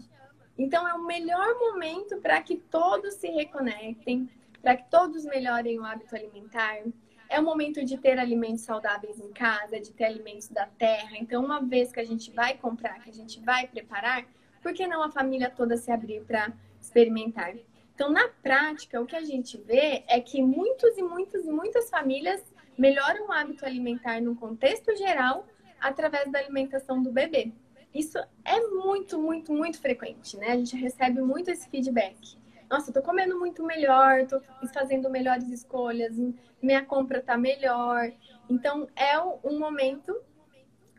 Então 0.59 0.87
é 0.87 0.93
o 0.95 1.05
melhor 1.05 1.59
momento 1.59 2.19
para 2.19 2.43
que 2.43 2.57
todos 2.57 3.15
se 3.15 3.29
reconectem, 3.29 4.29
para 4.61 4.77
que 4.77 4.91
todos 4.91 5.25
melhorem 5.25 5.79
o 5.79 5.85
hábito 5.85 6.15
alimentar. 6.15 6.83
É 7.29 7.41
o 7.41 7.43
momento 7.43 7.83
de 7.83 7.97
ter 7.97 8.19
alimentos 8.19 8.63
saudáveis 8.63 9.19
em 9.19 9.33
casa, 9.33 9.81
de 9.81 9.91
ter 9.93 10.05
alimentos 10.05 10.49
da 10.49 10.67
terra. 10.67 11.17
Então, 11.17 11.43
uma 11.43 11.61
vez 11.61 11.91
que 11.91 11.99
a 11.99 12.05
gente 12.05 12.31
vai 12.31 12.59
comprar, 12.59 13.03
que 13.03 13.09
a 13.09 13.13
gente 13.13 13.41
vai 13.41 13.67
preparar, 13.67 14.27
por 14.63 14.73
que 14.73 14.87
não 14.87 15.03
a 15.03 15.11
família 15.11 15.51
toda 15.51 15.77
se 15.77 15.91
abrir 15.91 16.23
para 16.25 16.53
experimentar? 16.81 17.55
Então, 17.95 18.11
na 18.11 18.29
prática, 18.29 19.01
o 19.01 19.07
que 19.07 19.17
a 19.17 19.25
gente 19.25 19.59
vê 19.59 20.05
é 20.09 20.21
que 20.21 20.43
muitos 20.43 20.97
e 20.97 21.03
muitas 21.03 21.45
e 21.45 21.51
muitas 21.51 21.91
famílias 21.91 22.43
melhoram 22.79 23.27
o 23.27 23.33
hábito 23.33 23.67
alimentar 23.67 24.21
no 24.21 24.35
contexto 24.35 24.97
geral 24.97 25.47
através 25.81 26.31
da 26.31 26.39
alimentação 26.39 27.03
do 27.03 27.13
bebê. 27.13 27.53
Isso 27.95 28.19
é 28.45 28.61
muito, 28.69 29.21
muito, 29.21 29.53
muito 29.53 29.79
frequente, 29.79 30.37
né? 30.39 30.53
A 30.53 30.57
gente 30.57 30.75
recebe 30.77 31.21
muito 31.21 31.51
esse 31.51 31.69
feedback. 31.69 32.39
Nossa, 32.71 32.89
eu 32.89 32.95
tô 32.95 33.03
comendo 33.03 33.39
muito 33.39 33.63
melhor, 33.63 34.27
tô 34.27 34.41
fazendo 34.73 35.11
melhores 35.11 35.51
escolhas, 35.51 36.17
minha 36.63 36.83
compra 36.83 37.21
tá 37.21 37.37
melhor. 37.37 38.11
Então, 38.49 38.89
é 38.97 39.19
um 39.21 39.59
momento 39.59 40.19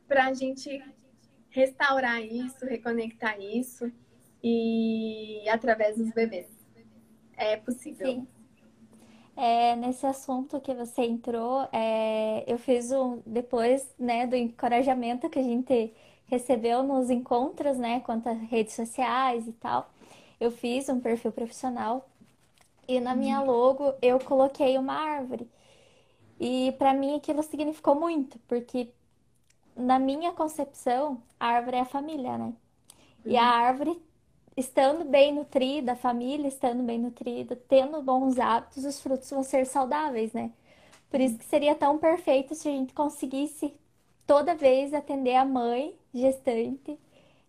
para 0.07 0.25
a 0.25 0.33
gente 0.33 0.83
restaurar 1.53 2.21
isso, 2.21 2.65
reconectar 2.65 3.39
isso 3.39 3.89
e 4.43 5.47
através 5.47 5.95
dos 5.97 6.11
bebês. 6.11 6.47
É 7.37 7.55
possível. 7.57 8.07
Sim. 8.07 8.27
É, 9.35 9.75
nesse 9.75 10.05
assunto 10.05 10.59
que 10.59 10.73
você 10.73 11.03
entrou, 11.03 11.67
é, 11.71 12.43
eu 12.45 12.57
fiz 12.57 12.91
um 12.91 13.21
depois, 13.25 13.87
né, 13.97 14.27
do 14.27 14.35
encorajamento 14.35 15.29
que 15.29 15.39
a 15.39 15.43
gente 15.43 15.93
recebeu 16.27 16.83
nos 16.83 17.09
encontros, 17.09 17.77
né, 17.77 17.99
quanto 18.01 18.29
às 18.29 18.39
redes 18.41 18.73
sociais 18.73 19.47
e 19.47 19.53
tal. 19.53 19.89
Eu 20.39 20.51
fiz 20.51 20.89
um 20.89 20.99
perfil 20.99 21.31
profissional 21.31 22.07
e 22.87 22.99
na 22.99 23.15
minha 23.15 23.39
uhum. 23.39 23.47
logo 23.47 23.93
eu 24.01 24.19
coloquei 24.19 24.77
uma 24.77 24.93
árvore. 24.93 25.49
E 26.39 26.73
para 26.73 26.93
mim 26.93 27.15
aquilo 27.15 27.41
significou 27.43 27.95
muito, 27.95 28.37
porque 28.47 28.91
na 29.75 29.99
minha 29.99 30.31
concepção, 30.31 31.21
a 31.39 31.47
árvore 31.47 31.77
é 31.77 31.81
a 31.81 31.85
família, 31.85 32.37
né? 32.37 32.53
E 33.25 33.37
a 33.37 33.41
uhum. 33.41 33.47
árvore, 33.47 34.01
estando 34.55 35.05
bem 35.05 35.33
nutrida, 35.33 35.93
a 35.93 35.95
família 35.95 36.47
estando 36.47 36.83
bem 36.83 36.99
nutrida, 36.99 37.55
tendo 37.67 38.01
bons 38.01 38.39
hábitos, 38.39 38.85
os 38.85 38.99
frutos 39.01 39.29
vão 39.29 39.43
ser 39.43 39.65
saudáveis, 39.65 40.33
né? 40.33 40.51
Por 41.09 41.19
isso 41.19 41.37
que 41.37 41.45
seria 41.45 41.75
tão 41.75 41.97
perfeito 41.97 42.55
se 42.55 42.67
a 42.67 42.71
gente 42.71 42.93
conseguisse 42.93 43.73
toda 44.25 44.55
vez 44.55 44.93
atender 44.93 45.35
a 45.35 45.45
mãe 45.45 45.95
gestante. 46.13 46.99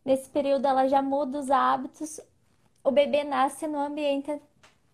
Nesse 0.05 0.29
período 0.29 0.67
ela 0.67 0.87
já 0.87 1.01
muda 1.01 1.39
os 1.39 1.51
hábitos, 1.51 2.21
o 2.83 2.91
bebê 2.91 3.25
nasce 3.25 3.67
no 3.67 3.79
ambiente 3.79 4.31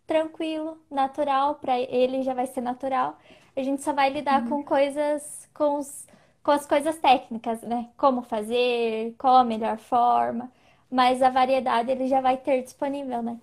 tranquilo, 0.06 0.78
natural, 0.90 1.56
para 1.56 1.78
ele 1.78 2.22
já 2.22 2.34
vai 2.34 2.46
ser 2.46 2.60
natural. 2.60 3.18
A 3.56 3.62
gente 3.62 3.82
só 3.82 3.92
vai 3.92 4.10
lidar 4.10 4.42
uhum. 4.42 4.48
com 4.48 4.64
coisas, 4.64 5.48
com 5.52 5.78
os 5.78 6.06
com 6.42 6.50
as 6.50 6.66
coisas 6.66 6.96
técnicas, 6.98 7.62
né? 7.62 7.90
Como 7.96 8.22
fazer, 8.22 9.14
qual 9.18 9.36
a 9.36 9.44
melhor 9.44 9.78
forma, 9.78 10.50
mas 10.90 11.22
a 11.22 11.30
variedade 11.30 11.90
ele 11.90 12.06
já 12.06 12.20
vai 12.20 12.36
ter 12.36 12.62
disponível, 12.62 13.22
né? 13.22 13.38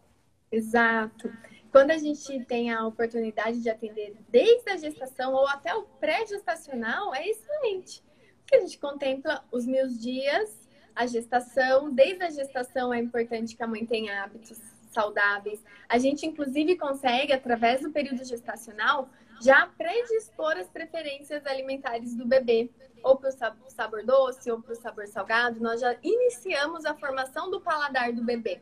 Exato. 0.52 1.32
Quando 1.72 1.92
a 1.92 1.98
gente 1.98 2.44
tem 2.46 2.72
a 2.72 2.86
oportunidade 2.88 3.62
de 3.62 3.70
atender 3.70 4.16
desde 4.30 4.70
a 4.70 4.78
gestação 4.78 5.34
ou 5.34 5.48
até 5.48 5.76
o 5.76 5.84
pré-gestacional, 5.84 7.14
é 7.14 7.28
excelente. 7.28 8.04
Porque 8.40 8.56
a 8.56 8.60
gente 8.62 8.80
contempla 8.80 9.44
os 9.52 9.66
meus 9.66 10.00
dias, 10.00 10.68
a 10.96 11.06
gestação, 11.06 11.94
desde 11.94 12.24
a 12.24 12.30
gestação 12.30 12.94
é 12.94 13.00
importante 13.00 13.56
que 13.56 13.62
a 13.62 13.68
mãe 13.68 13.86
tenha 13.86 14.24
hábitos 14.24 14.60
saudáveis. 14.90 15.64
A 15.88 15.98
gente, 15.98 16.26
inclusive, 16.26 16.78
consegue, 16.78 17.34
através 17.34 17.82
do 17.82 17.92
período 17.92 18.24
gestacional, 18.24 19.10
já 19.42 19.68
predispor 19.68 20.58
as 20.58 20.68
preferências 20.70 21.46
alimentares 21.46 22.16
do 22.16 22.26
bebê, 22.26 22.70
ou 23.04 23.16
para 23.16 23.30
o 23.30 23.70
sabor 23.70 24.04
doce, 24.04 24.52
ou 24.52 24.62
para 24.62 24.74
o 24.74 24.76
sabor 24.76 25.08
salgado. 25.08 25.60
Nós 25.60 25.82
já 25.82 25.96
iniciamos 26.02 26.86
a 26.86 26.96
formação 26.96 27.50
do 27.50 27.62
paladar 27.62 28.12
do 28.14 28.24
bebê. 28.24 28.62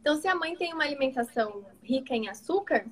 Então, 0.00 0.16
se 0.16 0.28
a 0.28 0.34
mãe 0.34 0.56
tem 0.56 0.72
uma 0.72 0.84
alimentação 0.84 1.64
rica 1.82 2.14
em 2.14 2.28
açúcar, 2.28 2.86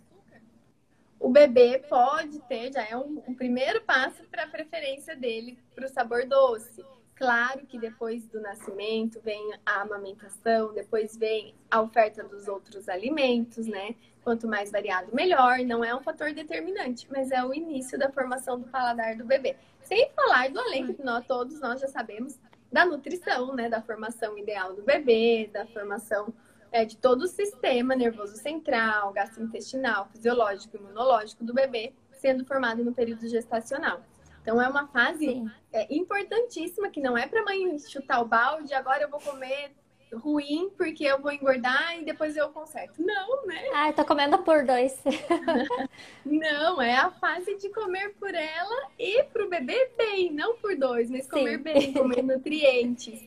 o 1.20 1.28
bebê 1.28 1.78
pode 1.88 2.40
ter, 2.48 2.72
já 2.72 2.84
é 2.84 2.96
um, 2.96 3.22
um 3.28 3.34
primeiro 3.34 3.80
passo 3.82 4.24
para 4.24 4.44
a 4.44 4.48
preferência 4.48 5.14
dele 5.14 5.58
para 5.74 5.86
o 5.86 5.88
sabor 5.88 6.26
doce. 6.26 6.84
Claro 7.14 7.66
que 7.66 7.78
depois 7.78 8.26
do 8.26 8.40
nascimento 8.40 9.20
vem 9.20 9.52
a 9.64 9.82
amamentação, 9.82 10.72
depois 10.72 11.16
vem 11.16 11.54
a 11.70 11.80
oferta 11.80 12.24
dos 12.24 12.48
outros 12.48 12.88
alimentos, 12.88 13.66
né? 13.66 13.94
Quanto 14.24 14.48
mais 14.48 14.70
variado, 14.70 15.14
melhor. 15.14 15.58
Não 15.60 15.84
é 15.84 15.94
um 15.94 16.00
fator 16.00 16.32
determinante, 16.32 17.06
mas 17.10 17.30
é 17.30 17.44
o 17.44 17.52
início 17.52 17.98
da 17.98 18.10
formação 18.10 18.58
do 18.58 18.68
paladar 18.68 19.16
do 19.16 19.24
bebê. 19.24 19.56
Sem 19.82 20.10
falar 20.16 20.50
do 20.50 20.58
além 20.58 20.92
que 20.92 21.02
nós, 21.02 21.26
todos 21.26 21.60
nós 21.60 21.80
já 21.80 21.88
sabemos 21.88 22.38
da 22.72 22.84
nutrição, 22.84 23.54
né? 23.54 23.68
Da 23.68 23.82
formação 23.82 24.36
ideal 24.38 24.74
do 24.74 24.82
bebê, 24.82 25.50
da 25.52 25.66
formação 25.66 26.32
é, 26.72 26.84
de 26.84 26.96
todo 26.96 27.22
o 27.22 27.28
sistema 27.28 27.94
nervoso 27.94 28.36
central, 28.36 29.12
gastrointestinal, 29.12 30.08
fisiológico, 30.12 30.76
imunológico 30.76 31.44
do 31.44 31.52
bebê 31.52 31.92
sendo 32.22 32.44
formado 32.44 32.84
no 32.84 32.94
período 32.94 33.26
gestacional. 33.26 34.00
Então 34.42 34.60
é 34.60 34.68
uma 34.68 34.88
fase 34.88 35.44
é, 35.72 35.94
importantíssima 35.94 36.90
que 36.90 37.00
não 37.00 37.16
é 37.16 37.26
para 37.26 37.44
mãe 37.44 37.78
chutar 37.78 38.20
o 38.20 38.26
balde, 38.26 38.74
agora 38.74 39.04
eu 39.04 39.08
vou 39.08 39.20
comer 39.20 39.72
ruim 40.12 40.70
porque 40.76 41.04
eu 41.04 41.22
vou 41.22 41.32
engordar 41.32 41.98
e 41.98 42.04
depois 42.04 42.36
eu 42.36 42.50
conserto. 42.50 43.00
Não, 43.00 43.46
né? 43.46 43.62
Ah, 43.72 43.88
eu 43.88 43.94
tô 43.94 44.04
comendo 44.04 44.38
por 44.38 44.66
dois. 44.66 45.00
não, 46.26 46.82
é 46.82 46.96
a 46.96 47.10
fase 47.12 47.56
de 47.56 47.70
comer 47.70 48.14
por 48.14 48.34
ela 48.34 48.90
e 48.98 49.22
pro 49.24 49.48
bebê 49.48 49.90
bem, 49.96 50.32
não 50.32 50.56
por 50.56 50.76
dois, 50.76 51.08
mas 51.08 51.28
comer 51.28 51.58
Sim. 51.58 51.62
bem, 51.62 51.92
comer 51.92 52.22
nutrientes. 52.24 53.26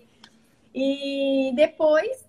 E 0.73 1.53
depois, 1.55 2.27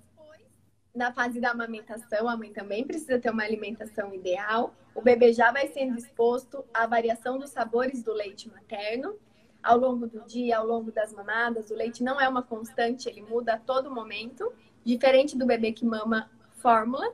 na 0.95 1.13
fase 1.13 1.41
da 1.41 1.51
amamentação, 1.51 2.29
a 2.29 2.37
mãe 2.37 2.53
também 2.53 2.87
precisa 2.87 3.19
ter 3.19 3.31
uma 3.31 3.43
alimentação 3.43 4.15
ideal 4.15 4.73
o 4.97 5.03
bebê 5.03 5.31
já 5.31 5.53
vai 5.53 5.69
sendo 5.69 5.99
exposto 5.99 6.65
à 6.73 6.87
variação 6.87 7.39
dos 7.39 7.51
sabores 7.51 8.03
do 8.03 8.15
leite 8.15 8.49
materno 8.49 9.15
ao 9.63 9.77
longo 9.77 10.07
do 10.07 10.23
dia, 10.23 10.57
ao 10.57 10.67
longo 10.67 10.91
das 10.91 11.13
mamadas. 11.13 11.71
O 11.71 11.75
leite 11.75 12.03
não 12.03 12.19
é 12.19 12.27
uma 12.27 12.43
constante, 12.43 13.07
ele 13.07 13.21
muda 13.21 13.55
a 13.55 13.59
todo 13.59 13.95
momento, 13.95 14.51
diferente 14.83 15.37
do 15.37 15.45
bebê 15.45 15.71
que 15.73 15.85
mama 15.85 16.31
fórmula, 16.53 17.13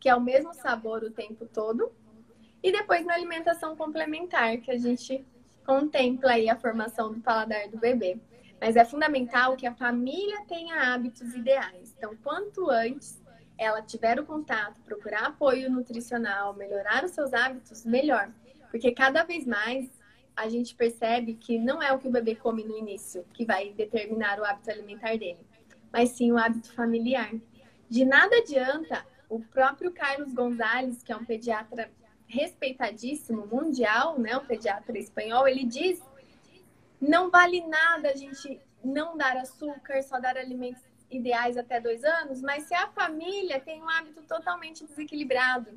que 0.00 0.08
é 0.08 0.14
o 0.14 0.20
mesmo 0.20 0.54
sabor 0.54 1.02
o 1.02 1.10
tempo 1.10 1.44
todo. 1.44 1.92
E 2.62 2.72
depois 2.72 3.04
na 3.04 3.14
alimentação 3.14 3.76
complementar, 3.76 4.56
que 4.58 4.70
a 4.70 4.78
gente 4.78 5.22
contempla 5.66 6.32
aí 6.32 6.48
a 6.48 6.56
formação 6.56 7.12
do 7.12 7.20
paladar 7.20 7.68
do 7.68 7.76
bebê. 7.76 8.18
Mas 8.58 8.76
é 8.76 8.84
fundamental 8.84 9.56
que 9.56 9.66
a 9.66 9.74
família 9.74 10.42
tenha 10.48 10.94
hábitos 10.94 11.34
ideais. 11.34 11.94
Então, 11.96 12.16
quanto 12.22 12.70
antes 12.70 13.19
ela 13.60 13.82
tiver 13.82 14.18
o 14.18 14.24
contato, 14.24 14.80
procurar 14.80 15.26
apoio 15.26 15.70
nutricional, 15.70 16.54
melhorar 16.54 17.04
os 17.04 17.10
seus 17.10 17.34
hábitos, 17.34 17.84
melhor. 17.84 18.32
Porque 18.70 18.90
cada 18.90 19.22
vez 19.22 19.46
mais 19.46 19.86
a 20.34 20.48
gente 20.48 20.74
percebe 20.74 21.34
que 21.34 21.58
não 21.58 21.82
é 21.82 21.92
o 21.92 21.98
que 21.98 22.08
o 22.08 22.10
bebê 22.10 22.34
come 22.34 22.64
no 22.64 22.78
início 22.78 23.22
que 23.34 23.44
vai 23.44 23.70
determinar 23.74 24.40
o 24.40 24.44
hábito 24.46 24.70
alimentar 24.70 25.18
dele, 25.18 25.46
mas 25.92 26.08
sim 26.08 26.32
o 26.32 26.38
hábito 26.38 26.72
familiar. 26.72 27.30
De 27.86 28.02
nada 28.02 28.34
adianta 28.38 29.04
o 29.28 29.40
próprio 29.40 29.92
Carlos 29.92 30.32
Gonzalez, 30.32 31.02
que 31.02 31.12
é 31.12 31.16
um 31.16 31.24
pediatra 31.26 31.90
respeitadíssimo 32.26 33.46
mundial, 33.46 34.18
né, 34.18 34.38
um 34.38 34.46
pediatra 34.46 34.98
espanhol, 34.98 35.46
ele 35.46 35.64
diz: 35.64 36.00
não 36.98 37.30
vale 37.30 37.60
nada 37.66 38.08
a 38.08 38.16
gente 38.16 38.58
não 38.82 39.18
dar 39.18 39.36
açúcar, 39.36 40.02
só 40.02 40.18
dar 40.18 40.38
alimentos 40.38 40.82
ideais 41.10 41.56
até 41.56 41.80
dois 41.80 42.04
anos, 42.04 42.40
mas 42.40 42.64
se 42.64 42.74
a 42.74 42.88
família 42.88 43.60
tem 43.60 43.82
um 43.82 43.88
hábito 43.88 44.22
totalmente 44.22 44.84
desequilibrado, 44.84 45.70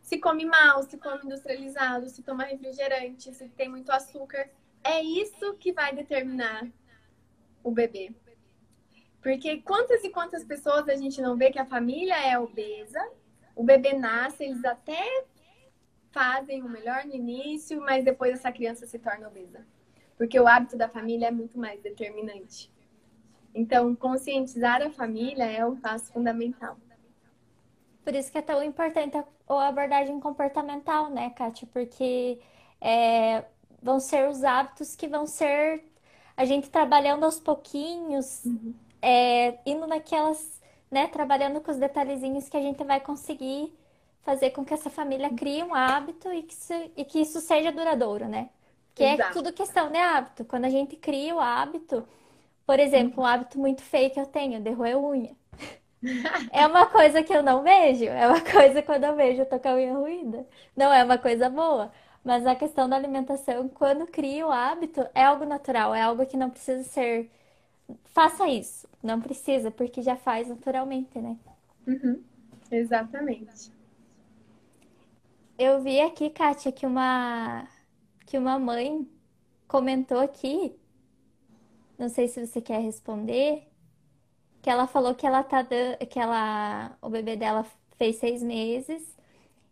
se 0.00 0.18
come 0.18 0.44
mal, 0.44 0.82
se 0.82 0.98
come 0.98 1.24
industrializado, 1.24 2.08
se 2.08 2.22
toma 2.22 2.44
refrigerante, 2.44 3.32
se 3.32 3.48
tem 3.50 3.68
muito 3.68 3.90
açúcar, 3.90 4.50
é 4.82 5.00
isso 5.00 5.54
que 5.54 5.72
vai 5.72 5.94
determinar 5.94 6.66
o 7.62 7.70
bebê. 7.70 8.12
Porque 9.22 9.62
quantas 9.62 10.02
e 10.02 10.10
quantas 10.10 10.44
pessoas 10.44 10.88
a 10.88 10.96
gente 10.96 11.22
não 11.22 11.36
vê 11.36 11.50
que 11.50 11.58
a 11.58 11.64
família 11.64 12.16
é 12.26 12.36
obesa, 12.36 13.00
o 13.54 13.62
bebê 13.62 13.92
nasce, 13.92 14.42
eles 14.44 14.64
até 14.64 15.24
fazem 16.10 16.62
o 16.62 16.68
melhor 16.68 17.04
no 17.04 17.14
início, 17.14 17.80
mas 17.80 18.04
depois 18.04 18.34
essa 18.34 18.50
criança 18.50 18.86
se 18.86 18.98
torna 18.98 19.28
obesa. 19.28 19.64
Porque 20.16 20.38
o 20.38 20.46
hábito 20.46 20.76
da 20.76 20.88
família 20.88 21.28
é 21.28 21.30
muito 21.30 21.58
mais 21.58 21.80
determinante. 21.80 22.70
Então, 23.54 23.94
conscientizar 23.94 24.82
a 24.82 24.90
família 24.90 25.44
é 25.44 25.64
um 25.64 25.76
passo 25.76 26.12
fundamental. 26.12 26.76
Por 28.04 28.14
isso 28.14 28.32
que 28.32 28.38
é 28.38 28.42
tão 28.42 28.62
importante 28.62 29.16
a 29.16 29.68
abordagem 29.68 30.18
comportamental, 30.18 31.10
né, 31.10 31.30
Kátia? 31.30 31.68
Porque 31.72 32.40
é, 32.80 33.44
vão 33.80 34.00
ser 34.00 34.28
os 34.28 34.42
hábitos 34.42 34.96
que 34.96 35.06
vão 35.06 35.26
ser 35.26 35.84
a 36.36 36.44
gente 36.44 36.70
trabalhando 36.70 37.24
aos 37.24 37.38
pouquinhos, 37.38 38.44
uhum. 38.44 38.74
é, 39.00 39.58
indo 39.66 39.86
naquelas, 39.86 40.60
né, 40.90 41.06
trabalhando 41.06 41.60
com 41.60 41.70
os 41.70 41.76
detalhezinhos 41.76 42.48
que 42.48 42.56
a 42.56 42.62
gente 42.62 42.82
vai 42.82 43.00
conseguir 43.00 43.72
fazer 44.22 44.50
com 44.50 44.64
que 44.64 44.72
essa 44.72 44.88
família 44.88 45.30
crie 45.30 45.62
um 45.62 45.74
hábito 45.74 46.32
e 46.32 46.42
que, 46.42 46.54
isso, 46.54 46.72
e 46.96 47.04
que 47.04 47.20
isso 47.20 47.40
seja 47.40 47.70
duradouro, 47.70 48.26
né? 48.26 48.50
Que 48.94 49.04
é 49.04 49.14
Exato. 49.14 49.30
é 49.30 49.32
tudo 49.32 49.52
questão 49.52 49.90
de 49.90 49.98
hábito. 49.98 50.44
Quando 50.44 50.64
a 50.64 50.70
gente 50.70 50.96
cria 50.96 51.34
o 51.34 51.40
hábito, 51.40 52.06
por 52.72 52.80
exemplo, 52.80 53.22
um 53.22 53.26
hábito 53.26 53.58
muito 53.58 53.82
feio 53.82 54.10
que 54.10 54.18
eu 54.18 54.24
tenho, 54.24 54.58
de 54.58 54.70
roer 54.70 54.98
unha. 54.98 55.36
É 56.50 56.66
uma 56.66 56.86
coisa 56.86 57.22
que 57.22 57.30
eu 57.30 57.42
não 57.42 57.62
vejo, 57.62 58.06
é 58.06 58.26
uma 58.26 58.40
coisa 58.40 58.82
quando 58.82 59.04
eu 59.04 59.14
vejo 59.14 59.42
eu 59.42 59.46
tô 59.46 59.60
com 59.60 59.68
a 59.68 59.74
unha 59.74 59.92
ruída. 59.92 60.46
Não 60.74 60.90
é 60.90 61.04
uma 61.04 61.18
coisa 61.18 61.50
boa. 61.50 61.92
Mas 62.24 62.46
a 62.46 62.56
questão 62.56 62.88
da 62.88 62.96
alimentação, 62.96 63.68
quando 63.68 64.06
cria 64.06 64.46
o 64.46 64.50
hábito, 64.50 65.06
é 65.14 65.22
algo 65.22 65.44
natural, 65.44 65.94
é 65.94 66.00
algo 66.00 66.24
que 66.24 66.34
não 66.34 66.48
precisa 66.48 66.82
ser. 66.82 67.30
Faça 68.06 68.48
isso. 68.48 68.88
Não 69.02 69.20
precisa, 69.20 69.70
porque 69.70 70.00
já 70.00 70.16
faz 70.16 70.48
naturalmente, 70.48 71.18
né? 71.18 71.36
Uhum. 71.86 72.24
Exatamente. 72.70 73.70
Eu 75.58 75.82
vi 75.82 76.00
aqui, 76.00 76.30
Kátia, 76.30 76.72
que 76.72 76.86
uma, 76.86 77.68
que 78.24 78.38
uma 78.38 78.58
mãe 78.58 79.06
comentou 79.68 80.20
aqui 80.20 80.74
não 82.02 82.08
sei 82.08 82.26
se 82.26 82.44
você 82.44 82.60
quer 82.60 82.80
responder. 82.80 83.62
Que 84.60 84.68
ela 84.68 84.86
falou 84.86 85.14
que 85.14 85.26
ela 85.26 85.42
tá 85.42 85.64
que 86.08 86.18
ela, 86.18 86.96
o 87.00 87.08
bebê 87.08 87.36
dela 87.36 87.64
fez 87.96 88.16
seis 88.16 88.42
meses 88.42 89.16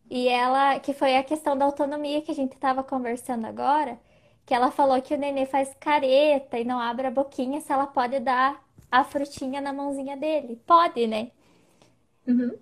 e 0.09 0.29
ela, 0.29 0.79
que 0.81 0.93
foi 0.93 1.17
a 1.17 1.25
questão 1.25 1.57
da 1.57 1.65
autonomia 1.65 2.23
que 2.23 2.31
a 2.31 2.35
gente 2.35 2.53
estava 2.55 2.83
conversando 2.83 3.47
agora, 3.47 4.01
que 4.47 4.55
ela 4.55 4.71
falou 4.71 5.01
que 5.03 5.15
o 5.15 5.19
nenê 5.19 5.47
faz 5.47 5.75
careta 5.79 6.59
e 6.59 6.65
não 6.65 6.79
abre 6.81 7.07
a 7.07 7.11
boquinha 7.11 7.61
se 7.61 7.73
ela 7.73 7.87
pode 7.87 8.19
dar 8.21 8.65
a 8.91 9.05
frutinha 9.05 9.61
na 9.61 9.73
mãozinha 9.73 10.17
dele. 10.17 10.61
Pode, 10.67 11.07
né? 11.07 11.31
Uhum. 12.27 12.57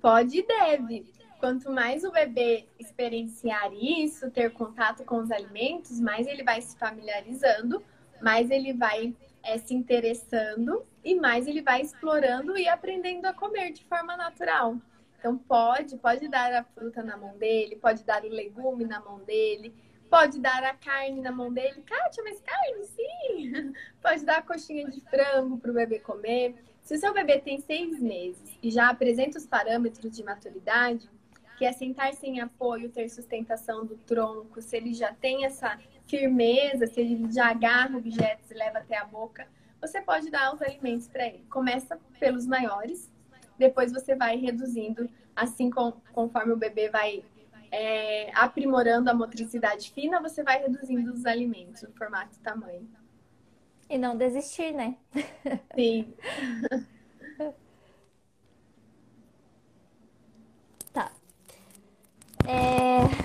Pode 0.00 0.38
e 0.38 0.46
deve. 0.46 1.12
Quanto 1.40 1.70
mais 1.70 2.02
o 2.04 2.10
bebê 2.10 2.66
experienciar 2.78 3.72
isso, 3.72 4.30
ter 4.30 4.52
contato 4.52 5.04
com 5.04 5.18
os 5.18 5.30
alimentos, 5.30 6.00
mais 6.00 6.26
ele 6.26 6.42
vai 6.42 6.60
se 6.60 6.76
familiarizando 6.76 7.82
mais 8.20 8.50
ele 8.50 8.72
vai 8.72 9.14
é, 9.42 9.58
se 9.58 9.74
interessando 9.74 10.84
e 11.04 11.14
mais 11.14 11.46
ele 11.46 11.62
vai 11.62 11.80
explorando 11.80 12.56
e 12.56 12.68
aprendendo 12.68 13.26
a 13.26 13.32
comer 13.32 13.72
de 13.72 13.84
forma 13.84 14.16
natural. 14.16 14.76
Então 15.18 15.36
pode, 15.36 15.96
pode 15.96 16.28
dar 16.28 16.52
a 16.52 16.62
fruta 16.62 17.02
na 17.02 17.16
mão 17.16 17.36
dele, 17.36 17.76
pode 17.76 18.04
dar 18.04 18.24
o 18.24 18.28
legume 18.28 18.84
na 18.84 19.00
mão 19.00 19.18
dele, 19.20 19.74
pode 20.08 20.38
dar 20.38 20.62
a 20.62 20.74
carne 20.74 21.20
na 21.20 21.32
mão 21.32 21.52
dele. 21.52 21.82
Kátia, 21.82 22.22
mas 22.22 22.40
carne 22.40 22.84
sim! 22.84 23.72
Pode 24.00 24.24
dar 24.24 24.38
a 24.38 24.42
coxinha 24.42 24.88
de 24.88 25.00
frango 25.02 25.58
para 25.58 25.70
o 25.70 25.74
bebê 25.74 25.98
comer. 25.98 26.54
Se 26.82 26.94
o 26.94 26.98
seu 26.98 27.12
bebê 27.12 27.38
tem 27.38 27.60
seis 27.60 28.00
meses 28.00 28.56
e 28.62 28.70
já 28.70 28.88
apresenta 28.88 29.38
os 29.38 29.46
parâmetros 29.46 30.10
de 30.10 30.22
maturidade, 30.22 31.10
que 31.58 31.64
é 31.64 31.72
sentar 31.72 32.14
sem 32.14 32.40
apoio, 32.40 32.88
ter 32.88 33.08
sustentação 33.10 33.84
do 33.84 33.96
tronco, 33.96 34.62
se 34.62 34.76
ele 34.76 34.94
já 34.94 35.12
tem 35.12 35.44
essa 35.44 35.78
firmeza, 36.08 36.86
se 36.86 37.00
ele 37.00 37.30
já 37.30 37.50
agarra 37.50 37.96
objetos 37.96 38.50
e 38.50 38.54
leva 38.54 38.78
até 38.78 38.96
a 38.96 39.04
boca, 39.04 39.46
você 39.80 40.00
pode 40.00 40.30
dar 40.30 40.54
os 40.54 40.62
alimentos 40.62 41.06
para 41.06 41.26
ele. 41.26 41.44
Começa 41.50 41.98
pelos 42.18 42.46
maiores, 42.46 43.10
depois 43.58 43.92
você 43.92 44.14
vai 44.16 44.36
reduzindo, 44.36 45.08
assim 45.36 45.70
com, 45.70 45.92
conforme 46.12 46.52
o 46.52 46.56
bebê 46.56 46.88
vai 46.88 47.22
é, 47.70 48.30
aprimorando 48.34 49.10
a 49.10 49.14
motricidade 49.14 49.92
fina, 49.92 50.20
você 50.20 50.42
vai 50.42 50.60
reduzindo 50.60 51.12
os 51.12 51.26
alimentos, 51.26 51.82
o 51.82 51.92
formato 51.92 52.36
e 52.36 52.40
tamanho. 52.40 52.88
E 53.88 53.96
não 53.96 54.16
desistir, 54.16 54.72
né? 54.72 54.96
Sim. 55.74 56.14
tá. 60.92 61.12
É 62.46 63.17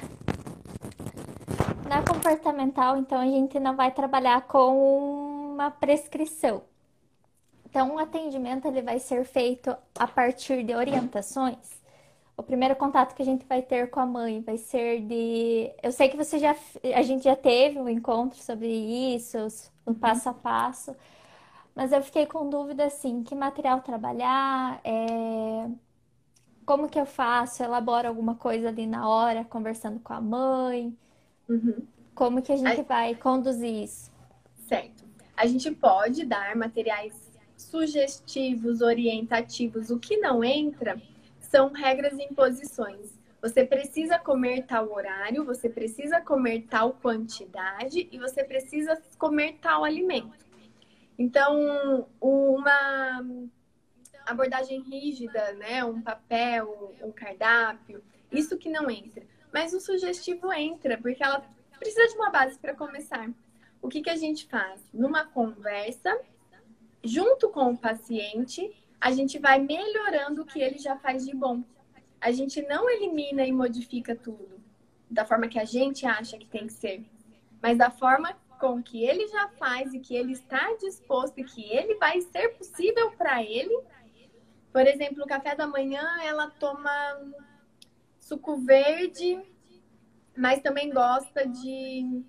na 1.94 2.02
comportamental, 2.02 2.98
então, 2.98 3.20
a 3.22 3.26
gente 3.26 3.60
não 3.60 3.76
vai 3.76 3.92
trabalhar 3.92 4.42
com 4.48 5.52
uma 5.54 5.70
prescrição. 5.70 6.64
Então, 7.66 7.96
o 7.96 8.00
atendimento 8.00 8.68
ele 8.68 8.82
vai 8.82 8.98
ser 8.98 9.24
feito 9.26 9.76
a 10.00 10.08
partir 10.08 10.64
de 10.64 10.74
orientações, 10.74 11.84
o 12.36 12.42
primeiro 12.42 12.76
contato 12.76 13.14
que 13.14 13.22
a 13.22 13.26
gente 13.26 13.46
vai 13.46 13.62
ter 13.62 13.92
com 13.92 14.00
a 14.00 14.08
mãe 14.08 14.42
vai 14.42 14.58
ser 14.58 15.02
de. 15.02 15.72
Eu 15.84 15.92
sei 15.92 16.10
que 16.10 16.18
você 16.18 16.40
já. 16.40 16.56
A 16.96 17.04
gente 17.04 17.26
já 17.26 17.36
teve 17.36 17.80
um 17.80 17.88
encontro 17.88 18.40
sobre 18.40 18.68
isso, 19.16 19.38
uhum. 19.86 19.94
passo 19.94 20.30
a 20.30 20.34
passo, 20.34 20.96
mas 21.76 21.92
eu 21.92 22.02
fiquei 22.02 22.26
com 22.26 22.50
dúvida 22.50 22.86
assim, 22.86 23.24
que 23.24 23.36
material 23.36 23.82
trabalhar, 23.82 24.82
é... 24.84 25.70
como 26.66 26.90
que 26.90 27.00
eu 27.00 27.06
faço? 27.06 27.64
Elaboro 27.64 28.08
alguma 28.08 28.36
coisa 28.36 28.70
ali 28.70 28.88
na 28.88 29.08
hora, 29.08 29.46
conversando 29.46 30.00
com 30.00 30.14
a 30.14 30.22
mãe. 30.22 30.98
Uhum. 31.48 31.86
Como 32.14 32.42
que 32.42 32.52
a 32.52 32.58
gente 32.58 32.82
a... 32.82 32.84
vai 32.84 33.16
conduzir 33.16 33.84
isso? 33.84 34.12
Certo. 34.68 35.04
A 35.36 35.46
gente 35.46 35.72
pode 35.72 36.26
dar 36.26 36.56
materiais 36.56 37.32
sugestivos, 37.58 38.82
orientativos. 38.82 39.90
O 39.90 40.00
que 40.00 40.18
não 40.18 40.44
entra 40.44 41.02
são 41.40 41.72
regras 41.72 42.14
e 42.14 42.24
imposições. 42.24 43.20
Você 43.42 43.66
precisa 43.66 44.18
comer 44.18 44.64
tal 44.66 44.92
horário, 44.92 45.44
você 45.44 45.70
precisa 45.70 46.22
comer 46.22 46.66
tal 46.70 46.94
quantidade 46.94 48.08
e 48.12 48.18
você 48.18 48.44
precisa 48.44 49.02
comer 49.18 49.58
tal 49.62 49.84
alimento. 49.84 50.46
Então, 51.20 52.08
uma 52.22 53.24
abordagem 54.26 54.82
rígida, 54.82 55.52
né, 55.54 55.84
um 55.84 56.02
papel, 56.02 56.96
um 57.02 57.12
cardápio, 57.12 58.02
isso 58.32 58.58
que 58.58 58.70
não 58.70 58.90
entra. 58.90 59.24
Mas 59.54 59.72
o 59.72 59.80
sugestivo 59.80 60.52
entra, 60.52 60.98
porque 60.98 61.24
ela 61.24 61.46
precisa 61.78 62.08
de 62.08 62.16
uma 62.16 62.32
base 62.32 62.58
para 62.58 62.74
começar. 62.74 63.30
O 63.82 63.88
que, 63.88 64.02
que 64.02 64.10
a 64.10 64.16
gente 64.16 64.48
faz? 64.48 64.82
Numa 64.92 65.26
conversa, 65.26 66.20
junto 67.04 67.50
com 67.50 67.72
o 67.72 67.78
paciente, 67.78 68.76
a 69.00 69.12
gente 69.12 69.38
vai 69.38 69.60
melhorando 69.60 70.42
o 70.42 70.46
que 70.46 70.60
ele 70.60 70.80
já 70.80 70.98
faz 70.98 71.26
de 71.26 71.36
bom. 71.36 71.64
A 72.20 72.32
gente 72.32 72.62
não 72.64 72.90
elimina 72.90 73.46
e 73.46 73.52
modifica 73.52 74.16
tudo 74.16 74.64
da 75.10 75.26
forma 75.26 75.48
que 75.48 75.60
a 75.60 75.66
gente 75.66 76.08
acha 76.08 76.38
que 76.38 76.48
tem 76.48 76.66
que 76.66 76.74
ser, 76.74 77.06
mas 77.62 77.78
da 77.78 77.92
forma 77.92 78.36
com 78.60 78.82
que 78.82 79.06
ele 79.06 79.28
já 79.28 79.48
faz 79.50 79.94
e 79.94 80.00
que 80.00 80.16
ele 80.16 80.32
está 80.32 80.74
disposto 80.80 81.38
e 81.38 81.44
que 81.44 81.64
ele 81.72 81.96
vai 81.96 82.20
ser 82.22 82.50
possível 82.58 83.12
para 83.12 83.44
ele. 83.44 83.78
Por 84.72 84.88
exemplo, 84.88 85.18
no 85.18 85.28
café 85.28 85.54
da 85.54 85.68
manhã 85.68 86.04
ela 86.24 86.50
toma 86.50 86.92
suco 88.24 88.58
verde, 88.58 89.42
mas 90.36 90.62
também 90.62 90.90
gosta 90.90 91.46
de 91.46 92.24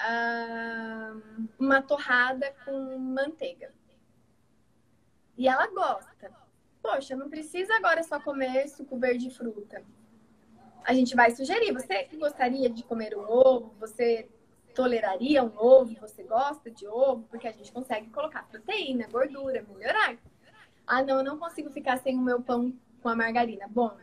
uh, 0.00 1.48
uma 1.58 1.80
torrada 1.82 2.54
com 2.64 2.98
manteiga. 2.98 3.72
E 5.36 5.48
ela 5.48 5.66
gosta. 5.68 6.30
Poxa, 6.82 7.16
não 7.16 7.30
precisa 7.30 7.74
agora 7.74 8.02
só 8.02 8.20
comer 8.20 8.68
suco 8.68 8.98
verde 8.98 9.28
e 9.28 9.30
fruta. 9.30 9.82
A 10.84 10.92
gente 10.92 11.16
vai 11.16 11.30
sugerir. 11.30 11.72
Você 11.72 12.04
gostaria 12.14 12.68
de 12.68 12.82
comer 12.84 13.16
um 13.16 13.22
ovo? 13.22 13.74
Você 13.80 14.28
toleraria 14.74 15.42
um 15.42 15.56
ovo? 15.56 15.94
Você 16.00 16.22
gosta 16.22 16.70
de 16.70 16.86
ovo? 16.86 17.26
Porque 17.30 17.48
a 17.48 17.52
gente 17.52 17.72
consegue 17.72 18.10
colocar 18.10 18.46
proteína, 18.46 19.08
gordura, 19.08 19.64
melhorar. 19.68 20.18
Ah, 20.86 21.02
não, 21.02 21.18
eu 21.18 21.24
não 21.24 21.38
consigo 21.38 21.70
ficar 21.70 21.98
sem 21.98 22.18
o 22.18 22.22
meu 22.22 22.42
pão 22.42 22.74
com 23.02 23.08
a 23.08 23.16
margarina. 23.16 23.66
Bom, 23.68 23.96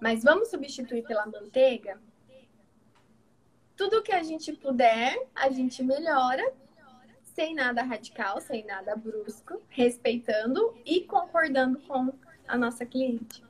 mas 0.00 0.22
vamos 0.22 0.48
substituir 0.48 1.04
pela 1.04 1.26
manteiga? 1.26 2.00
Tudo 3.76 4.02
que 4.02 4.12
a 4.12 4.22
gente 4.22 4.52
puder, 4.52 5.16
a 5.34 5.50
gente 5.50 5.82
melhora 5.82 6.52
sem 7.22 7.54
nada 7.54 7.82
radical, 7.84 8.40
sem 8.40 8.64
nada 8.64 8.96
brusco, 8.96 9.62
respeitando 9.68 10.76
e 10.84 11.02
concordando 11.02 11.78
com 11.80 12.12
a 12.48 12.58
nossa 12.58 12.84
cliente. 12.84 13.44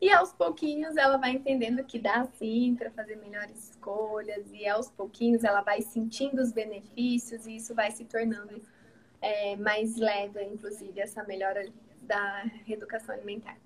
E 0.00 0.10
aos 0.10 0.32
pouquinhos 0.32 0.96
ela 0.96 1.16
vai 1.16 1.30
entendendo 1.30 1.84
que 1.84 1.98
dá 1.98 2.26
sim 2.36 2.74
para 2.74 2.90
fazer 2.90 3.16
melhores 3.16 3.70
escolhas, 3.70 4.52
e 4.52 4.66
aos 4.66 4.90
pouquinhos 4.90 5.44
ela 5.44 5.62
vai 5.62 5.80
sentindo 5.80 6.42
os 6.42 6.52
benefícios, 6.52 7.46
e 7.46 7.56
isso 7.56 7.74
vai 7.74 7.90
se 7.92 8.04
tornando 8.04 8.60
é, 9.22 9.56
mais 9.56 9.96
leve, 9.96 10.42
inclusive, 10.42 11.00
essa 11.00 11.22
melhora 11.24 11.72
da 12.02 12.42
reeducação 12.66 13.14
alimentar. 13.14 13.56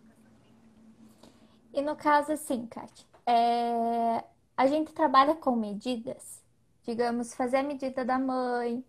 E 1.72 1.82
no 1.82 1.96
caso, 1.96 2.32
assim, 2.32 2.66
Kátia, 2.66 3.06
é... 3.26 4.24
a 4.56 4.66
gente 4.66 4.92
trabalha 4.92 5.34
com 5.34 5.54
medidas 5.54 6.38
digamos, 6.88 7.34
fazer 7.34 7.58
a 7.58 7.62
medida 7.62 8.02
da 8.02 8.18
mãe, 8.18 8.82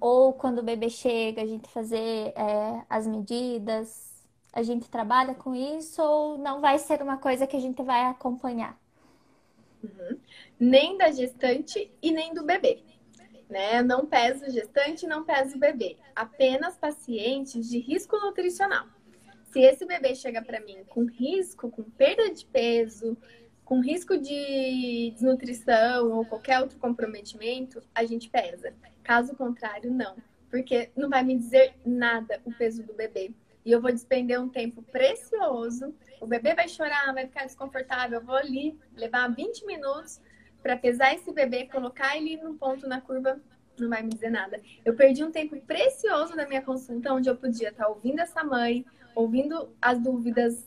ou 0.00 0.32
quando 0.32 0.58
o 0.58 0.62
bebê 0.62 0.90
chega, 0.90 1.40
a 1.40 1.46
gente 1.46 1.68
fazer 1.68 2.32
é, 2.36 2.84
as 2.90 3.06
medidas. 3.06 4.10
A 4.52 4.62
gente 4.64 4.90
trabalha 4.90 5.32
com 5.32 5.54
isso 5.54 6.02
ou 6.02 6.36
não 6.36 6.60
vai 6.60 6.78
ser 6.78 7.00
uma 7.00 7.16
coisa 7.16 7.46
que 7.46 7.56
a 7.56 7.60
gente 7.60 7.80
vai 7.82 8.06
acompanhar? 8.06 8.76
Uhum. 9.82 10.18
Nem 10.58 10.98
da 10.98 11.12
gestante 11.12 11.90
e 12.02 12.10
nem 12.10 12.34
do 12.34 12.44
bebê. 12.44 12.82
Né? 13.48 13.82
Não 13.82 14.04
pesa 14.04 14.48
o 14.48 14.50
gestante, 14.50 15.06
não 15.06 15.24
pesa 15.24 15.56
o 15.56 15.60
bebê. 15.60 15.96
Apenas 16.16 16.76
pacientes 16.76 17.68
de 17.68 17.78
risco 17.78 18.16
nutricional. 18.16 18.86
Se 19.52 19.60
esse 19.60 19.84
bebê 19.84 20.14
chega 20.14 20.40
para 20.40 20.60
mim 20.60 20.82
com 20.88 21.04
risco, 21.04 21.70
com 21.70 21.82
perda 21.82 22.32
de 22.32 22.46
peso, 22.46 23.18
com 23.66 23.80
risco 23.80 24.16
de 24.16 25.10
desnutrição 25.12 26.10
ou 26.10 26.24
qualquer 26.24 26.58
outro 26.60 26.78
comprometimento, 26.78 27.82
a 27.94 28.02
gente 28.04 28.30
pesa. 28.30 28.72
Caso 29.02 29.36
contrário, 29.36 29.90
não. 29.90 30.16
Porque 30.48 30.90
não 30.96 31.10
vai 31.10 31.22
me 31.22 31.36
dizer 31.36 31.74
nada 31.84 32.40
o 32.46 32.52
peso 32.52 32.82
do 32.82 32.94
bebê. 32.94 33.30
E 33.62 33.70
eu 33.70 33.80
vou 33.80 33.92
despender 33.92 34.40
um 34.40 34.48
tempo 34.48 34.82
precioso. 34.84 35.94
O 36.18 36.26
bebê 36.26 36.54
vai 36.54 36.66
chorar, 36.66 37.12
vai 37.12 37.26
ficar 37.26 37.44
desconfortável. 37.44 38.20
Eu 38.20 38.24
vou 38.24 38.36
ali 38.36 38.78
levar 38.96 39.28
20 39.28 39.66
minutos 39.66 40.18
para 40.62 40.78
pesar 40.78 41.14
esse 41.14 41.30
bebê, 41.30 41.66
colocar 41.66 42.16
ele 42.16 42.38
no 42.38 42.54
ponto 42.54 42.88
na 42.88 43.02
curva, 43.02 43.38
não 43.78 43.90
vai 43.90 44.02
me 44.02 44.08
dizer 44.08 44.30
nada. 44.30 44.62
Eu 44.82 44.94
perdi 44.94 45.22
um 45.22 45.30
tempo 45.30 45.60
precioso 45.60 46.34
da 46.34 46.46
minha 46.46 46.62
consulta, 46.62 47.12
onde 47.12 47.28
eu 47.28 47.36
podia 47.36 47.68
estar 47.68 47.88
ouvindo 47.88 48.20
essa 48.20 48.42
mãe, 48.42 48.84
ouvindo 49.14 49.74
as 49.80 49.98
dúvidas, 49.98 50.66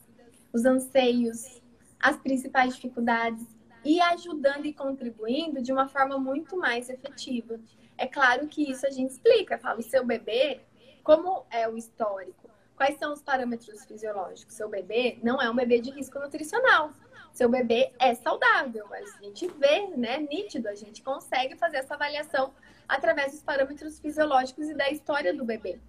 os 0.54 0.66
anseios, 0.66 1.62
as 2.00 2.18
principais 2.18 2.76
dificuldades 2.76 3.46
e 3.84 4.00
ajudando 4.02 4.66
e 4.66 4.74
contribuindo 4.74 5.62
de 5.62 5.72
uma 5.72 5.88
forma 5.88 6.18
muito 6.18 6.58
mais 6.58 6.90
efetiva. 6.90 7.60
É 7.98 8.08
claro 8.08 8.48
que 8.48 8.70
isso 8.70 8.86
a 8.86 8.90
gente 8.90 9.12
explica, 9.12 9.58
fala 9.58 9.80
o 9.80 9.84
seu 9.84 10.06
bebê, 10.06 10.62
como 11.04 11.46
é 11.52 11.68
o 11.68 11.78
histórico, 11.78 12.50
quais 12.76 12.98
são 12.98 13.14
os 13.14 13.22
parâmetros 13.22 13.86
fisiológicos. 13.86 14.56
Seu 14.56 14.68
bebê 14.68 15.18
não 15.24 15.42
é 15.42 15.50
um 15.50 15.56
bebê 15.56 15.80
de 15.80 15.92
risco 15.92 16.20
nutricional. 16.20 16.92
Seu 17.32 17.50
bebê 17.50 17.92
é 18.00 18.16
saudável. 18.16 18.86
A 18.94 19.24
gente 19.24 19.48
vê, 19.48 19.88
né, 19.88 20.20
nítido, 20.20 20.68
a 20.68 20.76
gente 20.76 21.02
consegue 21.02 21.56
fazer 21.58 21.78
essa 21.78 21.94
avaliação 21.94 22.54
através 22.88 23.34
dos 23.34 23.44
parâmetros 23.44 24.00
fisiológicos 24.00 24.70
e 24.70 24.74
da 24.74 24.90
história 24.90 25.34
do 25.34 25.44
bebê. 25.44 25.80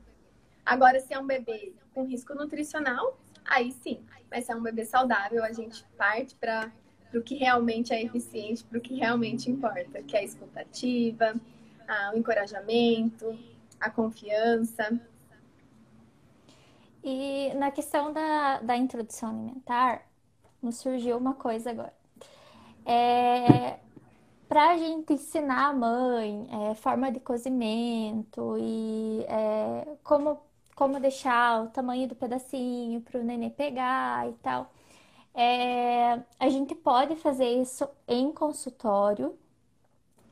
Agora, 0.67 0.99
se 0.99 1.15
é 1.15 1.19
um 1.19 1.27
bebê 1.27 1.73
com 1.95 2.05
risco 2.05 2.35
nutricional, 2.35 3.17
aí 3.45 3.71
sim. 3.71 4.05
Mas 4.29 4.45
se 4.45 4.53
é 4.53 4.57
um 4.57 4.63
bebê 4.63 4.85
saudável, 4.85 5.45
a 5.45 5.53
gente 5.53 5.85
parte 5.97 6.35
para 6.35 6.73
o 7.15 7.23
que 7.23 7.37
realmente 7.37 7.93
é 7.93 8.03
eficiente, 8.03 8.65
para 8.65 8.79
o 8.79 8.81
que 8.81 8.97
realmente 8.97 9.49
importa, 9.49 10.03
que 10.03 10.17
é 10.17 10.21
a 10.21 10.25
escutativa, 10.25 11.35
a, 11.87 12.11
o 12.13 12.19
encorajamento, 12.19 13.39
a 13.79 13.89
confiança. 13.89 15.01
E 17.05 17.55
na 17.55 17.71
questão 17.71 18.13
da, 18.13 18.59
da 18.59 18.77
introdução 18.77 19.31
alimentar, 19.31 20.03
nos 20.61 20.79
surgiu 20.79 21.17
uma 21.17 21.35
coisa 21.35 21.71
agora. 21.71 21.95
É, 22.85 23.79
para 24.49 24.71
a 24.71 24.77
gente 24.77 25.13
ensinar 25.13 25.69
a 25.69 25.73
mãe 25.73 26.49
é, 26.51 26.75
forma 26.75 27.11
de 27.13 27.21
cozimento 27.21 28.57
e 28.59 29.25
é, 29.29 29.97
como 30.03 30.41
como 30.77 31.01
deixar 31.01 31.65
o 31.65 31.69
tamanho 31.71 32.07
do 32.07 32.15
pedacinho 32.15 33.01
para 33.01 33.19
o 33.19 33.25
nenê 33.25 33.51
pegar 33.51 34.29
e 34.29 34.35
tal. 34.35 34.71
É, 35.35 36.21
a 36.39 36.49
gente 36.49 36.75
pode 36.75 37.17
fazer 37.17 37.49
isso 37.61 37.89
em 38.07 38.33
consultório 38.33 39.37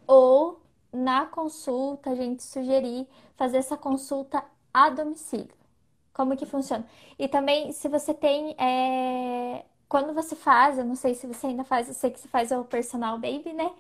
ou 0.06 0.60
na 0.92 1.26
consulta 1.26 2.10
a 2.10 2.14
gente 2.14 2.42
sugerir 2.42 3.08
fazer 3.36 3.58
essa 3.58 3.76
consulta 3.76 4.44
a 4.72 4.90
domicílio. 4.90 5.54
Como 6.12 6.36
que 6.36 6.46
funciona? 6.46 6.86
E 7.18 7.26
também 7.26 7.72
se 7.72 7.88
você 7.88 8.14
tem 8.14 8.54
é, 8.58 9.64
quando 9.88 10.14
você 10.14 10.36
faz, 10.36 10.78
eu 10.78 10.84
não 10.84 10.94
sei 10.94 11.14
se 11.14 11.26
você 11.26 11.48
ainda 11.48 11.64
faz, 11.64 11.88
eu 11.88 11.94
sei 11.94 12.10
que 12.10 12.20
você 12.20 12.28
faz 12.28 12.50
o 12.52 12.64
personal 12.64 13.18
baby, 13.18 13.52
né? 13.52 13.70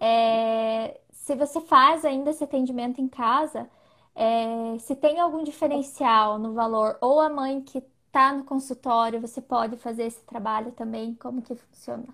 É, 0.00 1.00
se 1.12 1.34
você 1.34 1.60
faz 1.60 2.04
ainda 2.04 2.30
esse 2.30 2.44
atendimento 2.44 3.00
em 3.00 3.08
casa, 3.08 3.68
é, 4.16 4.78
se 4.78 4.96
tem 4.96 5.20
algum 5.20 5.44
diferencial 5.44 6.38
no 6.38 6.54
valor, 6.54 6.96
ou 7.02 7.20
a 7.20 7.28
mãe 7.28 7.60
que 7.60 7.84
está 8.06 8.32
no 8.32 8.44
consultório, 8.44 9.20
você 9.20 9.42
pode 9.42 9.76
fazer 9.76 10.04
esse 10.04 10.24
trabalho 10.24 10.72
também, 10.72 11.14
como 11.14 11.42
que 11.42 11.54
funciona? 11.54 12.06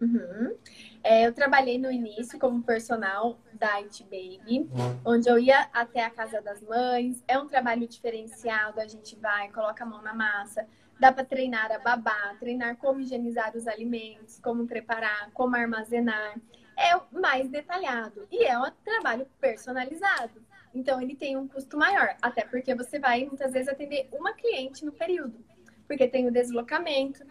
Uhum. 0.00 0.56
É, 1.04 1.26
eu 1.26 1.32
trabalhei 1.32 1.78
no 1.78 1.92
início 1.92 2.38
como 2.38 2.62
personal 2.62 3.38
da 3.52 3.74
It 3.74 4.02
Baby, 4.04 4.68
onde 5.04 5.28
eu 5.28 5.38
ia 5.38 5.68
até 5.72 6.02
a 6.04 6.10
casa 6.10 6.40
das 6.40 6.60
mães. 6.62 7.22
É 7.28 7.38
um 7.38 7.46
trabalho 7.46 7.86
diferenciado, 7.86 8.80
a 8.80 8.86
gente 8.86 9.14
vai, 9.16 9.50
coloca 9.50 9.84
a 9.84 9.86
mão 9.86 10.02
na 10.02 10.14
massa, 10.14 10.66
dá 10.98 11.12
para 11.12 11.24
treinar 11.24 11.70
a 11.70 11.78
babá, 11.78 12.34
treinar 12.40 12.76
como 12.78 13.00
higienizar 13.00 13.54
os 13.54 13.66
alimentos, 13.68 14.40
como 14.40 14.66
preparar, 14.66 15.30
como 15.32 15.54
armazenar. 15.54 16.34
É 16.76 16.98
mais 17.12 17.48
detalhado 17.50 18.26
e 18.30 18.44
é 18.44 18.58
um 18.58 18.70
trabalho 18.82 19.26
personalizado. 19.38 20.40
Então 20.74 21.00
ele 21.00 21.14
tem 21.14 21.36
um 21.36 21.46
custo 21.46 21.76
maior, 21.76 22.16
até 22.22 22.44
porque 22.44 22.74
você 22.74 22.98
vai 22.98 23.24
muitas 23.24 23.52
vezes 23.52 23.68
atender 23.68 24.08
uma 24.12 24.32
cliente 24.32 24.84
no 24.84 24.92
período, 24.92 25.44
porque 25.86 26.08
tem 26.08 26.26
o 26.26 26.32
deslocamento, 26.32 27.24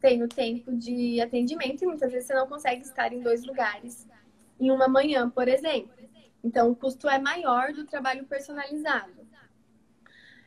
tem 0.00 0.22
o 0.22 0.28
tempo 0.28 0.72
de 0.72 1.20
atendimento 1.20 1.82
e 1.82 1.86
muitas 1.86 2.10
vezes 2.10 2.26
você 2.26 2.34
não 2.34 2.46
consegue 2.46 2.82
estar 2.82 3.12
em 3.12 3.20
dois 3.20 3.44
lugares 3.44 4.08
em 4.58 4.70
uma 4.70 4.88
manhã, 4.88 5.28
por 5.28 5.48
exemplo. 5.48 5.92
Então, 6.42 6.70
o 6.70 6.76
custo 6.76 7.08
é 7.08 7.18
maior 7.18 7.72
do 7.72 7.84
trabalho 7.84 8.24
personalizado. 8.26 9.20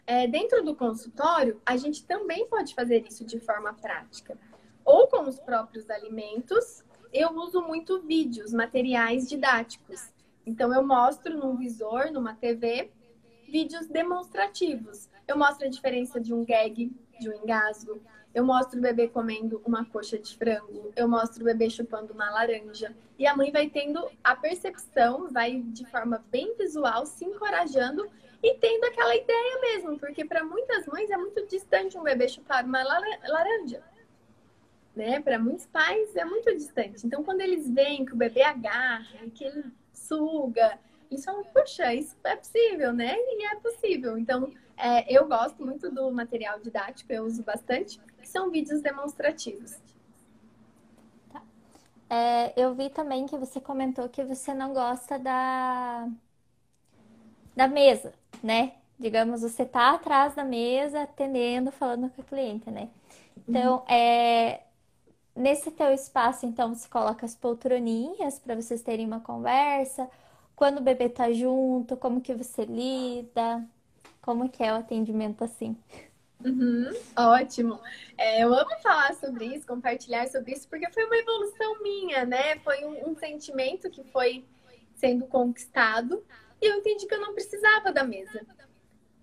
É, 0.06 0.28
dentro 0.28 0.64
do 0.64 0.76
consultório, 0.76 1.62
a 1.66 1.78
gente 1.78 2.06
também 2.06 2.48
pode 2.48 2.76
fazer 2.76 3.06
isso 3.08 3.24
de 3.26 3.40
forma 3.40 3.74
prática. 3.74 4.38
Ou 4.84 5.08
com 5.08 5.22
os 5.30 5.40
próprios 5.40 5.90
alimentos, 5.90 6.84
eu 7.14 7.30
uso 7.30 7.62
muito 7.62 8.02
vídeos, 8.02 8.52
materiais 8.52 9.30
didáticos. 9.30 10.13
Então, 10.46 10.74
eu 10.74 10.86
mostro 10.86 11.38
num 11.38 11.56
visor, 11.56 12.12
numa 12.12 12.36
TV, 12.36 12.92
vídeos 13.48 13.88
demonstrativos. 13.88 15.10
Eu 15.28 15.38
mostro 15.38 15.68
a 15.68 15.70
diferença 15.70 16.20
de 16.20 16.34
um 16.34 16.44
gag, 16.44 16.92
de 17.20 17.30
um 17.30 17.34
engasgo, 17.34 18.02
eu 18.34 18.44
mostro 18.44 18.80
o 18.80 18.82
bebê 18.82 19.08
comendo 19.08 19.62
uma 19.64 19.86
coxa 19.86 20.18
de 20.18 20.36
frango, 20.36 20.92
eu 20.96 21.08
mostro 21.08 21.44
o 21.44 21.46
bebê 21.46 21.70
chupando 21.70 22.14
uma 22.14 22.32
laranja. 22.32 22.96
E 23.18 23.28
a 23.28 23.36
mãe 23.36 23.52
vai 23.52 23.70
tendo 23.70 24.10
a 24.24 24.36
percepção, 24.36 25.32
vai 25.32 25.62
de 25.62 25.86
forma 25.86 26.24
bem 26.32 26.56
visual, 26.58 27.06
se 27.06 27.24
encorajando 27.24 28.10
e 28.42 28.56
tendo 28.56 28.86
aquela 28.86 29.16
ideia 29.16 29.62
mesmo, 29.62 30.00
porque 30.00 30.26
para 30.26 30.44
muitas 30.44 30.88
mães 30.88 31.12
é 31.12 31.18
muito 31.18 31.46
distante 31.46 31.96
um 31.96 32.04
bebê 32.04 32.28
chupar 32.28 32.66
uma 32.66 32.82
laranja. 32.84 33.84
Né? 34.96 35.22
Para 35.22 35.38
muitos 35.38 35.68
pais 35.68 36.16
é 36.16 36.26
muito 36.26 36.52
distante. 36.56 37.06
Então, 37.06 37.24
quando 37.24 37.42
eles 37.42 37.70
veem 37.70 38.04
que 38.04 38.14
o 38.14 38.18
bebê 38.18 38.42
agarra, 38.42 39.30
que 39.34 39.44
ele 39.44 39.64
suga, 39.94 40.80
eles 41.10 41.24
falam, 41.24 41.44
puxa, 41.46 41.94
isso 41.94 42.16
é 42.24 42.36
possível, 42.36 42.92
né? 42.92 43.16
E 43.16 43.46
é 43.46 43.56
possível. 43.56 44.18
Então, 44.18 44.52
é, 44.76 45.06
eu 45.14 45.28
gosto 45.28 45.64
muito 45.64 45.92
do 45.92 46.12
material 46.12 46.60
didático, 46.60 47.12
eu 47.14 47.24
uso 47.24 47.44
bastante 47.44 48.00
que 48.18 48.28
são 48.28 48.50
vídeos 48.50 48.82
demonstrativos. 48.82 49.78
Tá. 51.32 51.42
É, 52.10 52.54
eu 52.56 52.74
vi 52.74 52.90
também 52.90 53.26
que 53.26 53.38
você 53.38 53.62
comentou 53.62 54.10
que 54.10 54.24
você 54.24 54.54
não 54.54 54.74
gosta 54.74 55.20
da, 55.20 56.08
da 57.56 57.68
mesa, 57.68 58.14
né? 58.42 58.74
Digamos, 58.98 59.42
você 59.42 59.66
tá 59.66 59.92
atrás 59.94 60.34
da 60.36 60.44
mesa, 60.44 61.04
atendendo, 61.04 61.72
falando 61.72 62.10
com 62.10 62.22
a 62.22 62.26
cliente, 62.26 62.72
né? 62.72 62.90
Então, 63.48 63.78
uhum. 63.78 63.94
é, 63.94 64.62
nesse 65.36 65.72
teu 65.72 65.92
espaço, 65.94 66.46
então, 66.46 66.74
você 66.74 66.88
coloca 66.88 67.26
as 67.26 67.36
poltroninhas 67.36 68.40
para 68.40 68.56
vocês 68.56 68.82
terem 68.82 69.06
uma 69.06 69.20
conversa. 69.20 70.10
Quando 70.56 70.78
o 70.78 70.84
bebê 70.84 71.10
tá 71.10 71.32
junto, 71.32 71.98
como 71.98 72.22
que 72.22 72.34
você 72.34 72.66
lida? 72.66 73.66
Como 74.22 74.50
que 74.50 74.64
é 74.64 74.72
o 74.72 74.78
atendimento 74.78 75.44
assim? 75.44 75.76
Uhum, 76.44 76.92
ótimo. 77.18 77.80
É, 78.18 78.44
eu 78.44 78.54
amo 78.54 78.76
falar 78.82 79.14
sobre 79.16 79.46
isso, 79.46 79.66
compartilhar 79.66 80.28
sobre 80.28 80.54
isso, 80.54 80.68
porque 80.68 80.90
foi 80.92 81.06
uma 81.06 81.16
evolução 81.16 81.82
minha, 81.82 82.26
né? 82.26 82.58
Foi 82.60 82.84
um, 82.84 83.10
um, 83.10 83.16
sentimento 83.16 83.90
que 83.90 84.04
foi 84.04 84.46
sendo 84.96 85.26
conquistado 85.26 86.24
e 86.62 86.66
eu 86.66 86.76
entendi 86.76 87.06
que 87.08 87.16
eu 87.16 87.22
não 87.22 87.34
precisava 87.34 87.92
da 87.92 88.04
mesa. 88.04 88.46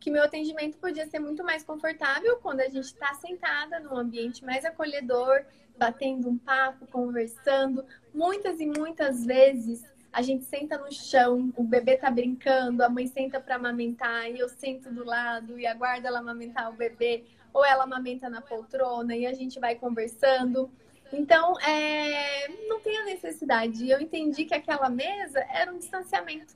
Que 0.01 0.11
meu 0.11 0.25
atendimento 0.25 0.79
podia 0.79 1.07
ser 1.07 1.19
muito 1.19 1.45
mais 1.45 1.63
confortável 1.63 2.39
quando 2.39 2.61
a 2.61 2.69
gente 2.69 2.87
está 2.87 3.15
sentada 3.15 3.79
num 3.79 3.97
ambiente 3.97 4.45
mais 4.45 4.65
acolhedor, 4.65 5.45
batendo 5.77 6.29
um 6.29 6.39
papo, 6.39 6.87
conversando. 6.87 7.85
Muitas 8.13 8.59
e 8.61 8.67
muitas 8.67 9.25
vezes 9.25 9.85
a 10.13 10.23
gente 10.23 10.45
senta 10.45 10.77
no 10.77 10.93
chão, 10.93 11.53
o 11.57 11.63
bebê 11.63 11.97
tá 11.97 12.11
brincando, 12.11 12.83
a 12.83 12.89
mãe 12.89 13.07
senta 13.07 13.39
para 13.39 13.55
amamentar 13.57 14.29
e 14.29 14.41
eu 14.41 14.49
sento 14.49 14.91
do 14.91 15.05
lado 15.05 15.59
e 15.59 15.67
aguardo 15.67 16.07
ela 16.07 16.19
amamentar 16.19 16.69
o 16.69 16.77
bebê, 16.77 17.25
ou 17.53 17.65
ela 17.65 17.85
amamenta 17.85 18.29
na 18.29 18.41
poltrona 18.41 19.15
e 19.15 19.27
a 19.27 19.33
gente 19.33 19.61
vai 19.61 19.77
conversando. 19.77 20.71
Então, 21.13 21.59
é, 21.61 22.49
não 22.69 22.81
tem 22.81 22.97
a 22.99 23.05
necessidade. 23.05 23.89
Eu 23.89 24.01
entendi 24.01 24.45
que 24.45 24.55
aquela 24.55 24.89
mesa 24.89 25.41
era 25.53 25.73
um 25.73 25.79
distanciamento. 25.79 26.55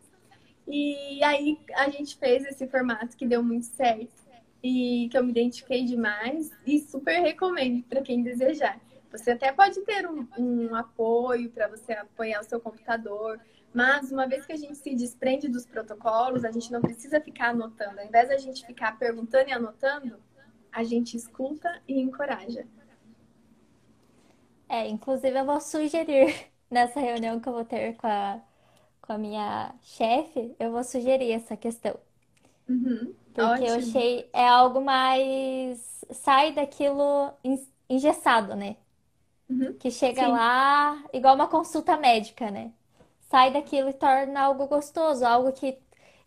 E 0.66 1.22
aí 1.22 1.58
a 1.74 1.90
gente 1.90 2.16
fez 2.16 2.44
esse 2.44 2.66
formato 2.66 3.16
que 3.16 3.26
deu 3.26 3.42
muito 3.42 3.66
certo 3.66 4.24
e 4.62 5.08
que 5.10 5.18
eu 5.18 5.22
me 5.22 5.30
identifiquei 5.30 5.84
demais 5.84 6.50
e 6.66 6.80
super 6.80 7.20
recomendo 7.20 7.82
para 7.84 8.00
quem 8.00 8.22
desejar. 8.22 8.80
Você 9.12 9.30
até 9.30 9.52
pode 9.52 9.80
ter 9.82 10.08
um, 10.08 10.26
um 10.38 10.74
apoio 10.74 11.50
para 11.50 11.68
você 11.68 11.92
apoiar 11.92 12.40
o 12.40 12.44
seu 12.44 12.58
computador, 12.58 13.38
mas 13.72 14.10
uma 14.10 14.26
vez 14.26 14.46
que 14.46 14.52
a 14.52 14.56
gente 14.56 14.76
se 14.76 14.94
desprende 14.94 15.48
dos 15.48 15.66
protocolos, 15.66 16.44
a 16.44 16.50
gente 16.50 16.72
não 16.72 16.80
precisa 16.80 17.20
ficar 17.20 17.50
anotando. 17.50 18.00
Ao 18.00 18.06
invés 18.06 18.28
da 18.28 18.38
gente 18.38 18.66
ficar 18.66 18.98
perguntando 18.98 19.50
e 19.50 19.52
anotando, 19.52 20.18
a 20.72 20.82
gente 20.82 21.16
escuta 21.16 21.80
e 21.86 22.00
encoraja. 22.00 22.66
É, 24.68 24.88
inclusive 24.88 25.38
eu 25.38 25.44
vou 25.44 25.60
sugerir 25.60 26.34
nessa 26.70 26.98
reunião 26.98 27.38
que 27.38 27.48
eu 27.48 27.52
vou 27.52 27.64
ter 27.64 27.96
com 27.96 28.06
a, 28.06 28.40
com 29.06 29.12
a 29.14 29.18
minha 29.18 29.74
chefe, 29.82 30.54
eu 30.58 30.72
vou 30.72 30.84
sugerir 30.84 31.32
essa 31.32 31.56
questão. 31.56 31.98
Uhum, 32.68 33.14
porque 33.32 33.62
ótimo. 33.62 33.64
eu 33.64 33.74
achei 33.74 34.30
é 34.32 34.46
algo 34.48 34.80
mais 34.80 36.04
sai 36.12 36.52
daquilo 36.52 37.32
engessado, 37.88 38.54
né? 38.56 38.76
Uhum. 39.48 39.78
Que 39.78 39.90
chega 39.90 40.26
Sim. 40.26 40.28
lá, 40.28 41.02
igual 41.12 41.34
uma 41.34 41.48
consulta 41.48 41.96
médica, 41.96 42.50
né? 42.50 42.72
Sai 43.20 43.52
daquilo 43.52 43.90
e 43.90 43.92
torna 43.92 44.40
algo 44.42 44.66
gostoso, 44.66 45.24
algo 45.26 45.52
que, 45.52 45.78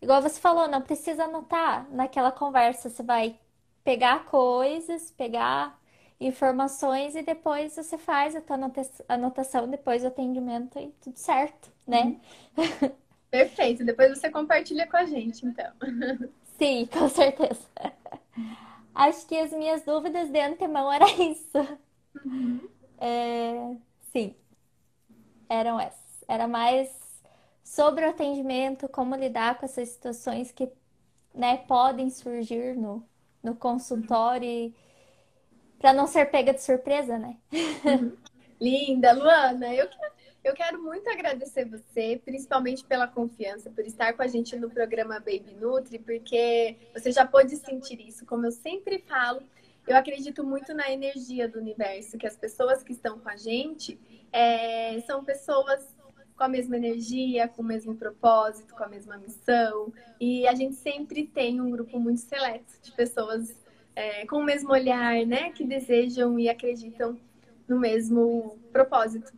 igual 0.01 0.21
você 0.21 0.39
falou, 0.39 0.67
não 0.67 0.81
precisa 0.81 1.25
anotar 1.25 1.89
naquela 1.91 2.31
conversa. 2.31 2.89
Você 2.89 3.03
vai 3.03 3.39
pegar 3.83 4.25
coisas, 4.25 5.11
pegar 5.11 5.79
informações 6.19 7.15
e 7.15 7.23
depois 7.23 7.75
você 7.75 7.97
faz 7.97 8.35
a 8.35 8.41
tua 8.41 8.57
anotação 9.07 9.67
depois 9.69 10.01
do 10.03 10.07
atendimento 10.09 10.77
e 10.79 10.89
tudo 11.01 11.17
certo, 11.17 11.71
né? 11.88 12.19
Uhum. 12.58 12.91
Perfeito. 13.30 13.86
Depois 13.86 14.10
você 14.17 14.30
compartilha 14.30 14.88
com 14.88 14.97
a 14.97 15.06
gente, 15.06 15.45
então. 15.45 15.71
Sim, 16.58 16.88
com 16.88 17.08
certeza. 17.08 17.62
Acho 18.93 19.28
que 19.28 19.38
as 19.38 19.52
minhas 19.52 19.84
dúvidas 19.84 20.30
de 20.30 20.39
antemão 20.39 20.91
era 20.91 21.06
isso. 21.21 21.80
Uhum. 22.26 22.67
É, 23.00 23.76
sim, 24.12 24.36
eram 25.47 25.80
essas. 25.80 26.23
Era 26.28 26.47
mais 26.47 26.89
sobre 27.63 28.06
o 28.06 28.10
atendimento, 28.10 28.89
como 28.89 29.15
lidar 29.15 29.58
com 29.58 29.65
essas 29.65 29.89
situações 29.89 30.52
que 30.52 30.69
né, 31.34 31.58
podem 31.58 32.10
surgir 32.10 32.76
no, 32.76 33.08
no 33.43 33.56
consultório 33.56 34.73
para 35.78 35.93
não 35.93 36.08
ser 36.08 36.26
pega 36.32 36.54
de 36.54 36.62
surpresa, 36.62 37.17
né? 37.19 37.38
Linda, 38.60 39.13
Luana, 39.13 39.73
eu 39.73 39.88
quero, 39.88 40.13
eu 40.47 40.53
quero 40.53 40.81
muito 40.81 41.10
agradecer 41.10 41.65
você, 41.65 42.21
principalmente 42.23 42.83
pela 42.86 43.05
confiança, 43.05 43.69
por 43.69 43.86
estar 43.86 44.13
com 44.13 44.23
a 44.23 44.27
gente 44.27 44.55
no 44.55 44.69
programa 44.69 45.19
Baby 45.19 45.57
Nutri, 45.60 45.99
porque 45.99 46.77
você 46.93 47.12
já 47.12 47.25
pôde 47.25 47.57
sentir 47.57 47.99
isso, 47.99 48.25
como 48.25 48.45
eu 48.45 48.51
sempre 48.51 48.99
falo, 48.99 49.41
eu 49.86 49.95
acredito 49.95 50.45
muito 50.45 50.73
na 50.73 50.89
energia 50.89 51.49
do 51.49 51.60
universo, 51.60 52.17
que 52.17 52.25
as 52.25 52.38
pessoas 52.38 52.81
que 52.81 52.93
estão 52.93 53.19
com 53.19 53.29
a 53.29 53.36
gente 53.36 53.99
é, 54.31 54.99
são 55.01 55.23
pessoas 55.23 55.95
com 56.36 56.43
a 56.43 56.47
mesma 56.47 56.77
energia, 56.77 57.47
com 57.47 57.62
o 57.62 57.65
mesmo 57.65 57.95
propósito, 57.95 58.73
com 58.73 58.83
a 58.83 58.88
mesma 58.88 59.17
missão. 59.17 59.91
E 60.19 60.47
a 60.47 60.53
gente 60.53 60.75
sempre 60.75 61.25
tem 61.25 61.60
um 61.60 61.71
grupo 61.71 61.99
muito 61.99 62.21
seleto 62.21 62.73
de 62.81 62.91
pessoas 62.91 63.55
é, 63.95 64.25
com 64.27 64.38
o 64.38 64.43
mesmo 64.43 64.71
olhar, 64.71 65.25
né? 65.25 65.51
Que 65.51 65.65
desejam 65.65 66.38
e 66.38 66.47
acreditam 66.47 67.17
no 67.67 67.79
mesmo 67.79 68.60
propósito. 68.71 69.33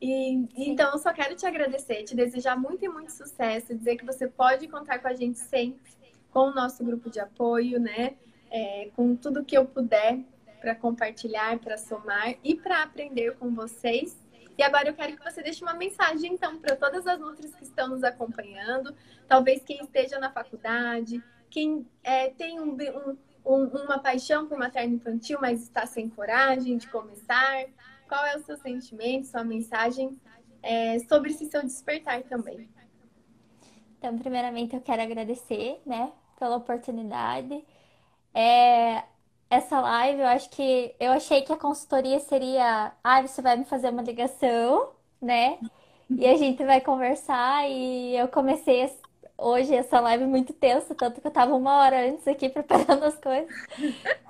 E, 0.00 0.46
então, 0.56 0.92
eu 0.92 0.98
só 0.98 1.12
quero 1.12 1.36
te 1.36 1.44
agradecer, 1.44 2.04
te 2.04 2.16
desejar 2.16 2.56
muito 2.56 2.84
e 2.84 2.88
muito 2.88 3.12
sucesso, 3.12 3.74
dizer 3.74 3.96
que 3.96 4.04
você 4.04 4.26
pode 4.26 4.66
contar 4.68 4.98
com 4.98 5.08
a 5.08 5.14
gente 5.14 5.38
sempre, 5.38 5.92
com 6.30 6.48
o 6.48 6.54
nosso 6.54 6.82
grupo 6.84 7.10
de 7.10 7.20
apoio, 7.20 7.78
né? 7.78 8.16
é, 8.50 8.90
com 8.96 9.14
tudo 9.14 9.44
que 9.44 9.56
eu 9.56 9.64
puder 9.64 10.18
para 10.60 10.74
compartilhar, 10.74 11.58
para 11.58 11.78
somar 11.78 12.34
e 12.44 12.54
para 12.54 12.82
aprender 12.82 13.36
com 13.36 13.54
vocês. 13.54 14.18
E 14.58 14.62
agora 14.62 14.88
eu 14.88 14.94
quero 14.94 15.16
que 15.16 15.24
você 15.24 15.42
deixe 15.42 15.62
uma 15.62 15.72
mensagem, 15.72 16.34
então, 16.34 16.58
para 16.58 16.76
todas 16.76 17.06
as 17.06 17.18
nutris 17.18 17.54
que 17.54 17.64
estão 17.64 17.88
nos 17.88 18.04
acompanhando, 18.04 18.94
talvez 19.26 19.62
quem 19.62 19.80
esteja 19.80 20.18
na 20.18 20.30
faculdade, 20.30 21.22
quem 21.48 21.86
é, 22.02 22.28
tem 22.28 22.60
um, 22.60 22.76
um, 22.76 23.16
um, 23.46 23.64
uma 23.84 23.98
paixão 23.98 24.46
por 24.46 24.58
materno 24.58 24.96
infantil, 24.96 25.38
mas 25.40 25.62
está 25.62 25.86
sem 25.86 26.10
coragem 26.10 26.76
de 26.76 26.88
começar. 26.88 27.64
Qual 28.10 28.26
é 28.26 28.36
o 28.36 28.42
seu 28.42 28.56
sentimento, 28.58 29.28
sua 29.28 29.44
mensagem 29.44 30.20
é, 30.60 30.98
sobre 31.08 31.30
esse 31.30 31.48
seu 31.48 31.62
despertar 31.62 32.20
também. 32.24 32.68
Então, 33.96 34.18
primeiramente, 34.18 34.74
eu 34.74 34.80
quero 34.80 35.00
agradecer, 35.00 35.80
né, 35.86 36.12
pela 36.36 36.56
oportunidade. 36.56 37.64
É, 38.34 39.04
essa 39.48 39.80
live, 39.80 40.20
eu 40.20 40.26
acho 40.26 40.50
que 40.50 40.94
eu 40.98 41.12
achei 41.12 41.42
que 41.42 41.52
a 41.52 41.56
consultoria 41.56 42.18
seria, 42.18 42.92
ah, 43.04 43.22
você 43.22 43.40
vai 43.40 43.56
me 43.56 43.64
fazer 43.64 43.90
uma 43.90 44.02
ligação, 44.02 44.90
né? 45.22 45.58
E 46.08 46.26
a 46.26 46.36
gente 46.36 46.64
vai 46.64 46.80
conversar 46.80 47.68
e 47.70 48.16
eu 48.16 48.26
comecei 48.26 48.82
hoje 49.40 49.74
essa 49.74 49.98
live 50.00 50.26
muito 50.26 50.52
tensa, 50.52 50.94
tanto 50.94 51.20
que 51.20 51.26
eu 51.26 51.30
tava 51.30 51.54
uma 51.54 51.78
hora 51.78 52.06
antes 52.08 52.26
aqui 52.28 52.48
preparando 52.50 53.04
as 53.04 53.16
coisas. 53.16 53.48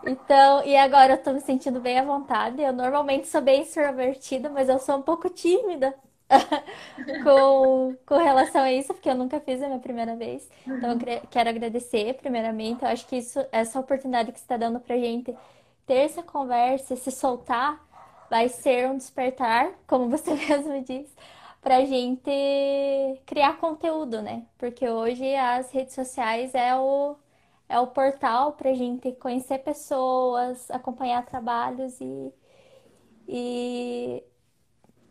Então, 0.07 0.65
e 0.65 0.77
agora 0.77 1.15
eu 1.15 1.23
tô 1.23 1.33
me 1.33 1.41
sentindo 1.41 1.81
bem 1.81 1.99
à 1.99 2.05
vontade. 2.05 2.63
Eu 2.63 2.73
normalmente 2.73 3.27
sou 3.29 3.41
bem 3.41 3.63
extrovertida, 3.63 4.49
mas 4.49 4.69
eu 4.69 4.79
sou 4.79 4.97
um 4.97 5.03
pouco 5.03 5.29
tímida 5.29 5.95
com, 7.25 7.97
com 8.07 8.17
relação 8.17 8.63
a 8.63 8.73
isso, 8.73 8.95
porque 8.95 9.11
eu 9.11 9.15
nunca 9.15 9.41
fiz 9.41 9.63
a 9.63 9.67
minha 9.67 9.81
primeira 9.81 10.17
vez. 10.17 10.49
Então, 10.67 10.93
eu 10.93 10.99
quero 11.31 11.49
agradecer, 11.49 12.15
primeiramente. 12.15 12.83
Eu 12.83 12.89
acho 12.89 13.07
que 13.07 13.17
isso, 13.17 13.45
essa 13.53 13.81
oportunidade 13.81 14.33
que 14.33 14.39
você 14.39 14.45
está 14.45 14.57
dando 14.57 14.81
pra 14.81 14.97
gente 14.97 15.37
ter 15.87 15.95
essa 15.95 16.23
conversa, 16.23 16.95
se 16.97 17.11
soltar, 17.11 17.85
vai 18.31 18.49
ser 18.49 18.89
um 18.89 18.97
despertar, 18.97 19.73
como 19.87 20.09
você 20.09 20.33
mesmo 20.49 20.83
disse 20.83 21.15
para 21.61 21.85
gente 21.85 22.31
criar 23.27 23.59
conteúdo, 23.59 24.23
né? 24.23 24.47
Porque 24.59 24.89
hoje 24.89 25.35
as 25.37 25.71
redes 25.71 25.95
sociais 25.95 26.55
é 26.55 26.75
o, 26.77 27.17
é 27.69 27.79
o 27.79 27.87
portal 27.87 28.53
para 28.53 28.73
gente 28.75 29.13
conhecer 29.13 29.59
pessoas, 29.59 30.71
acompanhar 30.71 31.25
trabalhos 31.27 32.01
e, 32.01 32.33
e, 33.29 34.25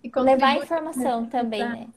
e 0.03 0.11
levar 0.19 0.57
informação 0.57 1.25
também, 1.27 1.61
né? 1.63 1.87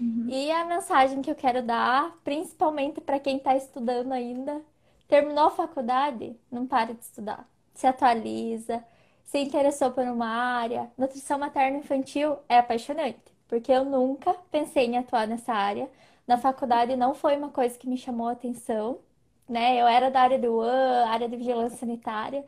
Uhum. 0.00 0.26
E 0.28 0.50
a 0.50 0.64
mensagem 0.64 1.20
que 1.22 1.30
eu 1.30 1.34
quero 1.34 1.62
dar, 1.62 2.16
principalmente 2.22 3.00
para 3.00 3.18
quem 3.18 3.36
está 3.36 3.56
estudando 3.56 4.12
ainda, 4.12 4.62
terminou 5.08 5.46
a 5.46 5.50
faculdade, 5.50 6.36
não 6.50 6.66
pare 6.66 6.94
de 6.94 7.00
estudar. 7.00 7.48
Se 7.74 7.86
atualiza, 7.86 8.84
se 9.28 9.38
interessou 9.38 9.90
por 9.92 10.04
uma 10.04 10.26
área. 10.26 10.90
Nutrição 10.96 11.38
materno-infantil 11.38 12.38
é 12.48 12.58
apaixonante, 12.58 13.20
porque 13.48 13.70
eu 13.72 13.84
nunca 13.84 14.34
pensei 14.50 14.86
em 14.86 14.98
atuar 14.98 15.28
nessa 15.28 15.52
área. 15.52 15.90
Na 16.26 16.38
faculdade 16.38 16.96
não 16.96 17.14
foi 17.14 17.36
uma 17.36 17.50
coisa 17.50 17.78
que 17.78 17.86
me 17.88 17.98
chamou 17.98 18.28
a 18.28 18.32
atenção, 18.32 18.98
né? 19.48 19.80
Eu 19.80 19.86
era 19.86 20.10
da 20.10 20.20
área 20.22 20.38
do 20.38 20.56
UAN, 20.58 21.06
área 21.08 21.28
de 21.28 21.36
vigilância 21.36 21.78
sanitária, 21.78 22.44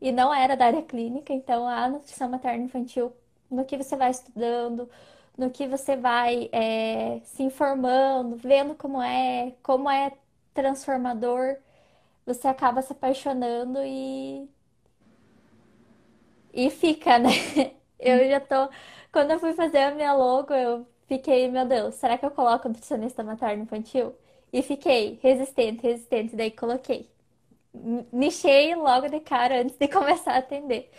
e 0.00 0.12
não 0.12 0.32
era 0.34 0.56
da 0.56 0.66
área 0.66 0.82
clínica, 0.82 1.32
então 1.32 1.68
a 1.68 1.88
nutrição 1.88 2.28
materno-infantil, 2.28 3.12
no 3.50 3.64
que 3.64 3.76
você 3.76 3.96
vai 3.96 4.10
estudando, 4.10 4.88
no 5.36 5.50
que 5.50 5.66
você 5.68 5.96
vai 5.96 6.48
é, 6.52 7.20
se 7.24 7.42
informando, 7.42 8.36
vendo 8.36 8.74
como 8.74 9.02
é, 9.02 9.54
como 9.62 9.90
é 9.90 10.12
transformador, 10.54 11.56
você 12.26 12.48
acaba 12.48 12.82
se 12.82 12.92
apaixonando 12.92 13.80
e 13.84 14.48
e 16.54 16.70
fica, 16.70 17.18
né? 17.18 17.30
Eu 17.98 18.28
já 18.28 18.40
tô. 18.40 18.68
Quando 19.12 19.30
eu 19.32 19.38
fui 19.40 19.54
fazer 19.54 19.78
a 19.78 19.94
minha 19.94 20.12
logo, 20.14 20.52
eu 20.52 20.86
fiquei, 21.06 21.48
meu 21.48 21.64
Deus, 21.66 21.94
será 21.94 22.18
que 22.18 22.26
eu 22.26 22.30
coloco 22.30 22.68
nutricionista 22.68 23.22
materno 23.22 23.62
infantil? 23.62 24.14
E 24.52 24.62
fiquei 24.62 25.18
resistente, 25.22 25.82
resistente, 25.82 26.36
daí 26.36 26.50
coloquei. 26.50 27.08
Nichei 28.12 28.74
logo 28.74 29.08
de 29.08 29.20
cara 29.20 29.60
antes 29.62 29.76
de 29.76 29.88
começar 29.88 30.34
a 30.34 30.38
atender. 30.38 30.90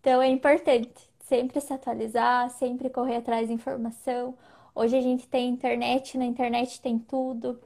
Então 0.00 0.20
é 0.22 0.28
importante 0.28 0.90
sempre 1.20 1.60
se 1.60 1.72
atualizar, 1.72 2.50
sempre 2.50 2.90
correr 2.90 3.16
atrás 3.16 3.48
de 3.48 3.54
informação. 3.54 4.36
Hoje 4.74 4.96
a 4.96 5.00
gente 5.00 5.26
tem 5.28 5.48
internet, 5.48 6.18
na 6.18 6.24
internet 6.26 6.80
tem 6.80 6.98
tudo. 6.98 7.60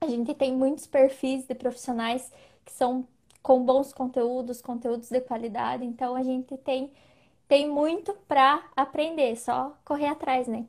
A 0.00 0.06
gente 0.06 0.34
tem 0.34 0.52
muitos 0.54 0.86
perfis 0.86 1.46
de 1.46 1.54
profissionais 1.54 2.32
que 2.64 2.72
são 2.72 3.06
com 3.42 3.64
bons 3.64 3.92
conteúdos, 3.92 4.60
conteúdos 4.60 5.08
de 5.08 5.20
qualidade. 5.20 5.84
Então 5.84 6.14
a 6.14 6.22
gente 6.22 6.56
tem 6.58 6.92
tem 7.48 7.68
muito 7.68 8.14
para 8.28 8.62
aprender, 8.76 9.34
só 9.36 9.76
correr 9.84 10.06
atrás, 10.06 10.46
né? 10.46 10.66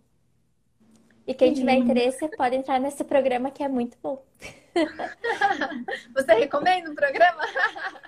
E 1.28 1.34
quem 1.36 1.54
tiver 1.54 1.76
interesse 1.76 2.28
pode 2.36 2.56
entrar 2.56 2.80
nesse 2.80 3.04
programa 3.04 3.52
que 3.52 3.64
é 3.64 3.68
muito 3.68 3.96
bom. 4.02 4.26
Você 6.16 6.34
recomenda 6.34 6.90
o 6.90 6.96
programa? 6.96 7.44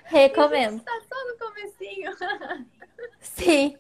Recomendo. 0.06 0.78
Está 0.78 1.02
só 1.08 1.28
no 1.28 1.38
comecinho. 1.38 2.12
Sim. 3.22 3.78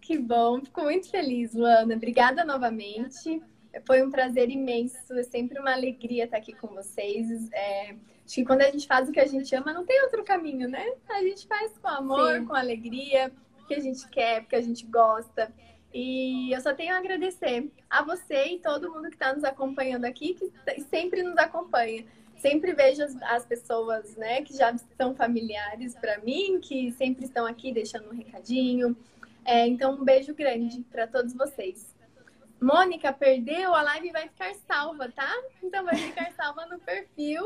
Que 0.00 0.18
bom, 0.18 0.60
fico 0.64 0.82
muito 0.82 1.08
feliz, 1.08 1.54
Luana. 1.54 1.94
Obrigada 1.94 2.44
novamente. 2.44 3.40
Foi 3.86 4.04
um 4.04 4.10
prazer 4.10 4.50
imenso, 4.50 5.14
é 5.14 5.22
sempre 5.22 5.60
uma 5.60 5.72
alegria 5.72 6.24
estar 6.24 6.38
aqui 6.38 6.52
com 6.52 6.66
vocês. 6.66 7.48
É 7.52 7.94
Acho 8.24 8.36
que 8.36 8.44
quando 8.44 8.62
a 8.62 8.70
gente 8.70 8.86
faz 8.86 9.08
o 9.08 9.12
que 9.12 9.20
a 9.20 9.26
gente 9.26 9.54
ama, 9.54 9.72
não 9.72 9.84
tem 9.84 10.02
outro 10.02 10.24
caminho, 10.24 10.68
né? 10.68 10.92
A 11.10 11.20
gente 11.20 11.46
faz 11.46 11.76
com 11.78 11.88
amor, 11.88 12.38
Sim. 12.38 12.46
com 12.46 12.54
alegria, 12.54 13.30
porque 13.58 13.74
a 13.74 13.80
gente 13.80 14.08
quer, 14.08 14.40
porque 14.40 14.56
a 14.56 14.62
gente 14.62 14.86
gosta. 14.86 15.52
E 15.92 16.50
eu 16.52 16.60
só 16.60 16.74
tenho 16.74 16.94
a 16.94 16.98
agradecer 16.98 17.70
a 17.88 18.02
você 18.02 18.46
e 18.46 18.58
todo 18.58 18.90
mundo 18.90 19.08
que 19.08 19.14
está 19.14 19.32
nos 19.32 19.44
acompanhando 19.44 20.06
aqui, 20.06 20.34
que 20.34 20.50
sempre 20.82 21.22
nos 21.22 21.36
acompanha. 21.36 22.04
Sempre 22.38 22.72
vejo 22.72 23.02
as, 23.02 23.14
as 23.22 23.46
pessoas, 23.46 24.16
né, 24.16 24.42
que 24.42 24.56
já 24.56 24.74
são 24.96 25.14
familiares 25.14 25.94
para 25.94 26.18
mim, 26.18 26.60
que 26.60 26.92
sempre 26.92 27.24
estão 27.24 27.46
aqui 27.46 27.72
deixando 27.72 28.08
um 28.10 28.16
recadinho. 28.16 28.96
É, 29.44 29.66
então, 29.66 29.92
um 29.92 30.04
beijo 30.04 30.34
grande 30.34 30.80
para 30.90 31.06
todos 31.06 31.32
vocês. 31.34 31.94
Mônica, 32.60 33.12
perdeu? 33.12 33.74
A 33.74 33.82
live 33.82 34.10
vai 34.10 34.28
ficar 34.28 34.54
salva, 34.66 35.12
tá? 35.12 35.30
Então, 35.62 35.84
vai 35.84 35.96
ficar 35.96 36.32
salva 36.32 36.66
no 36.66 36.78
perfil 36.78 37.44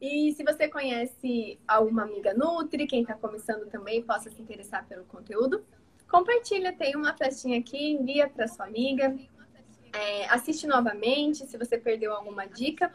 e 0.00 0.32
se 0.32 0.42
você 0.42 0.66
conhece 0.66 1.58
alguma 1.68 2.04
amiga 2.04 2.32
Nutri, 2.32 2.86
quem 2.86 3.02
está 3.02 3.14
começando 3.14 3.68
também 3.68 4.02
possa 4.02 4.30
se 4.30 4.40
interessar 4.40 4.86
pelo 4.86 5.04
conteúdo, 5.04 5.64
compartilha, 6.10 6.72
tem 6.72 6.96
uma 6.96 7.14
festinha 7.14 7.58
aqui, 7.58 7.92
envia 7.92 8.28
para 8.28 8.48
sua 8.48 8.64
amiga, 8.64 9.14
é, 9.92 10.26
assiste 10.26 10.66
novamente 10.66 11.46
se 11.46 11.58
você 11.58 11.76
perdeu 11.76 12.14
alguma 12.14 12.46
dica. 12.46 12.92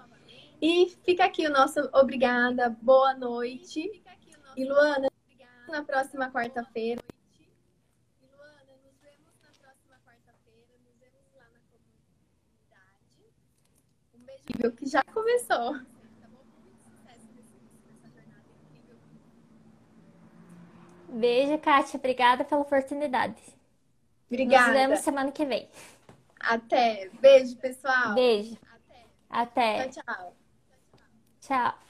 E 0.62 0.90
fica 1.04 1.26
aqui 1.26 1.46
o 1.46 1.52
nosso 1.52 1.80
obrigada, 1.94 2.70
boa 2.70 3.14
noite. 3.14 4.02
E 4.56 4.66
Luana, 4.66 5.10
na 5.68 5.84
próxima 5.84 6.32
quarta-feira. 6.32 7.02
Que 14.78 14.86
já 14.88 15.04
começou. 15.04 15.76
Beijo, 21.10 21.58
Kátia. 21.60 21.98
Obrigada 21.98 22.44
pela 22.44 22.62
oportunidade. 22.62 23.36
Obrigada. 24.30 24.68
Nos 24.68 24.74
vemos 24.74 25.00
semana 25.00 25.32
que 25.32 25.46
vem. 25.46 25.68
Até. 26.40 27.10
Beijo, 27.20 27.56
pessoal. 27.58 28.14
Beijo. 28.14 28.58
Até. 29.30 29.80
Até. 29.80 29.90
Tchau, 29.90 30.04
tchau. 30.04 30.36
Tchau. 31.42 31.85